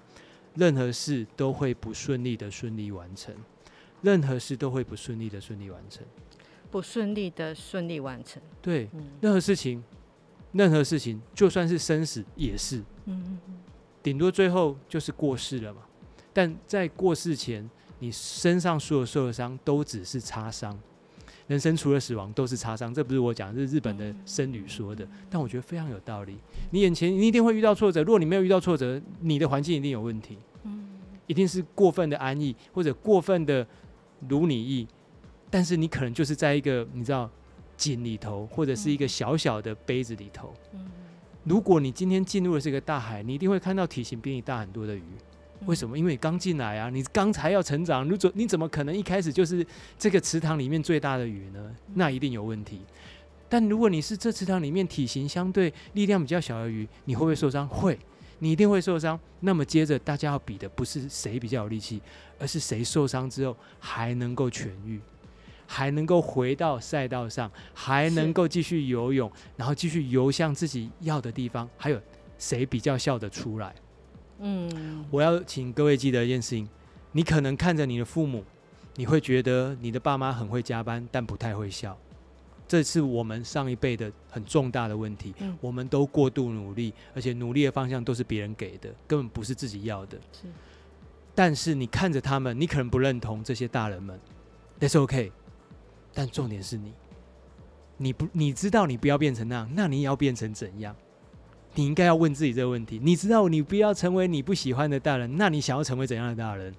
[0.56, 3.36] 任何事都会不顺利的顺利完成，
[4.02, 6.02] 任何事都会不顺利的顺利完成，
[6.72, 8.42] 不顺利的顺利完成。
[8.62, 9.84] 对，嗯、任何事情，
[10.54, 13.58] 任何事情，就算是生死也是，嗯嗯嗯，
[14.02, 15.82] 顶多最后就是过世了嘛。
[16.32, 17.70] 但在过世前，
[18.00, 20.80] 你身上所有受的伤都只是擦伤。
[21.52, 26.38] 人生除了死亡都是擦伤，这不是我讲，这是日本的僧侣说的，但我觉得非常有道理。
[26.70, 30.38] 你眼前你一定会遇到挫折，如果你没有遇到挫折，你的环境一定有问题，
[31.28, 33.68] 一定是过分的安逸或者过分的
[34.30, 34.88] 如你意，
[35.49, 37.30] 但是你可能就是在一个你知道
[37.76, 40.54] 井里头，或者是一个小小的杯子里头。
[41.43, 45.04] 如果你今天进入了这个大海，你一定会看到体型比你大很多的鱼。
[45.66, 45.97] 为什么？
[45.97, 49.66] 因为你刚进来啊，你刚才要成长，你怎你怎么可能一开始就是
[49.97, 51.76] 这个池塘里面最大的鱼呢？
[51.93, 52.82] 那一定有问题。
[53.47, 57.68] 但如果你是这池塘里面体型相对力量比较小的鱼，你会不会受伤？
[57.68, 57.99] 会，
[58.39, 59.20] 你一定会受伤。
[59.41, 62.01] 那么接着大家要比的不是谁比较有力气，
[62.39, 64.99] 而是谁受伤之后还能够痊愈，
[65.68, 71.70] 还能够回到赛道上，还能够继续游泳，然后继续游向自己要的地方。
[71.78, 72.01] 还有
[72.39, 73.76] 谁比较笑得出来？
[74.42, 76.68] 嗯，我要请各位记得一件事情，
[77.12, 78.44] 你可能看着你的父母，
[78.96, 81.98] 你会觉得你的爸妈很会加班，但不太会笑。
[82.68, 85.34] 这是我们上一辈的很重大的问题。
[85.39, 90.18] 嗯，我们都过度努力，而且努力的方向都是别人给的，根本不是自己要的。
[90.32, 90.48] 是。
[91.36, 94.20] 但是你看着他们，你可能不认同这些大人们
[94.80, 95.32] ，That's OK。
[96.14, 96.94] 但重点是你，
[97.98, 100.96] 你不，你知道你不要变成那样，那你也要变成怎样？
[101.76, 102.99] 你应该要问自己这个问题。
[103.01, 106.74] 你知道你不要成为你不喜欢的大人，那你想要成为怎样的大人？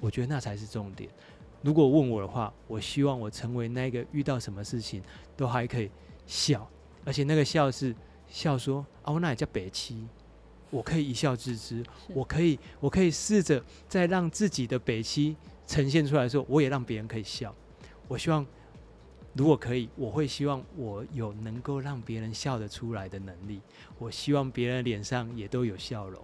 [0.00, 1.08] 我觉得那才是重点。
[1.62, 5.02] 如果问我的话，我希望我成为那个遇到什么事情
[5.36, 5.90] 都还可以
[6.26, 6.68] 笑，
[7.04, 7.94] 而且那个笑是
[8.28, 10.06] 笑说啊，我那也叫北七，
[10.70, 11.82] 我可以一笑置之。
[12.08, 15.34] 我可以，我可以试着在让自己的北七
[15.66, 17.54] 呈现出来的时候，我也让别人可以笑。
[18.06, 18.46] 我希望。
[19.38, 23.60] 如果可以，我会希望我有能够让别人笑得出来的能力。
[23.96, 26.20] 我希望别人脸上也都有笑容，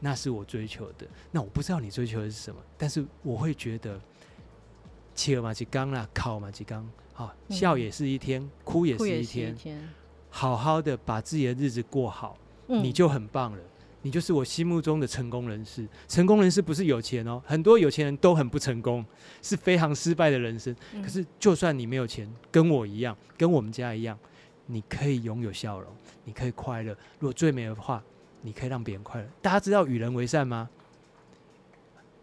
[0.00, 1.06] 那是我追求的。
[1.30, 3.98] 那我不知道你追求的是什么，但是我会觉得，
[5.14, 9.88] 切嘛，几刚啦，考嘛，几刚，好，笑也是一天，嗯、哭也是一天，一天
[10.28, 12.36] 好好的把自己的日子过好，
[12.68, 13.62] 嗯、你就很棒了。
[14.02, 15.86] 你就是我心目中的成功人士。
[16.06, 19.04] 成功人士不是有钱哦，很多有钱人都很不成功，
[19.42, 20.74] 是非常失败的人生。
[21.02, 24.16] 可是，就算你没有钱，跟我一样，跟我们家一样，
[24.66, 25.90] 你可以拥有笑容，
[26.24, 26.92] 你可以快乐。
[27.18, 28.02] 如果最美的话，
[28.42, 29.26] 你可以让别人快乐。
[29.42, 30.68] 大家知道与人为善吗？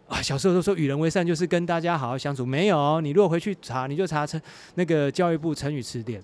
[0.08, 2.44] 啊，小时候都说与人为善就是跟大家好好相处。
[2.44, 4.40] 没有，你如果回去查，你就查成
[4.74, 6.22] 那个教育部成语词典。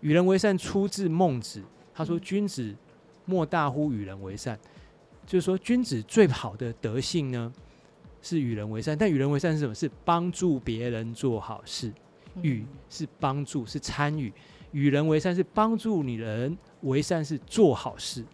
[0.00, 1.62] 与人为善出自孟子，
[1.92, 2.74] 他说：“君子
[3.30, 4.58] 莫大乎与人为善。”
[5.24, 7.52] 就是说，君子最好的德性呢，
[8.20, 8.98] 是与人为善。
[8.98, 9.74] 但与人为善是什么？
[9.74, 11.92] 是帮助别人做好事。
[12.42, 14.32] 与是帮助，是参与。
[14.72, 18.24] 与人为善是帮助你人为善，是做好事，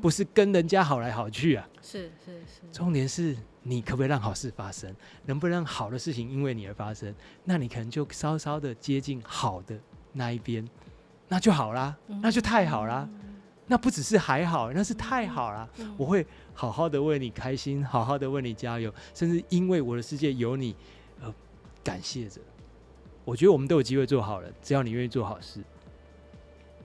[0.00, 1.68] 不是跟人家好来好去啊。
[1.82, 2.62] 是是是。
[2.72, 3.36] 重点是。
[3.68, 4.94] 你可不可以让好事发生？
[5.24, 7.12] 能不能让好的事情因为你而发生？
[7.42, 9.76] 那你可能就稍稍的接近好的
[10.12, 10.64] 那一边，
[11.26, 13.08] 那就好啦，那就太好啦。
[13.66, 15.68] 那不只是还好，那是太好了。
[15.96, 20.74] 我会好好的为你开心，好好的为你加油，甚至因为我的世界有你，
[21.20, 21.34] 呃，
[21.82, 22.40] 感谢着。
[23.24, 25.60] 我觉得我们都有机会做好了，只要你愿意做好事。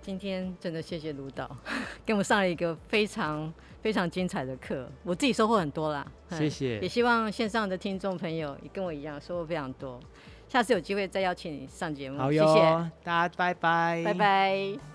[0.02, 1.56] 今天真的谢谢卢导，
[2.04, 3.54] 给我们上了一个非常
[3.84, 6.04] 非常精彩的课，我自己收获很多啦。
[6.32, 10.00] 谢谢，也希望线上的听众朋友也跟我一样收获非常多。
[10.50, 12.18] 下次有机会再邀请你上节目。
[12.18, 14.91] 好哟，谢谢大家，拜拜，拜拜。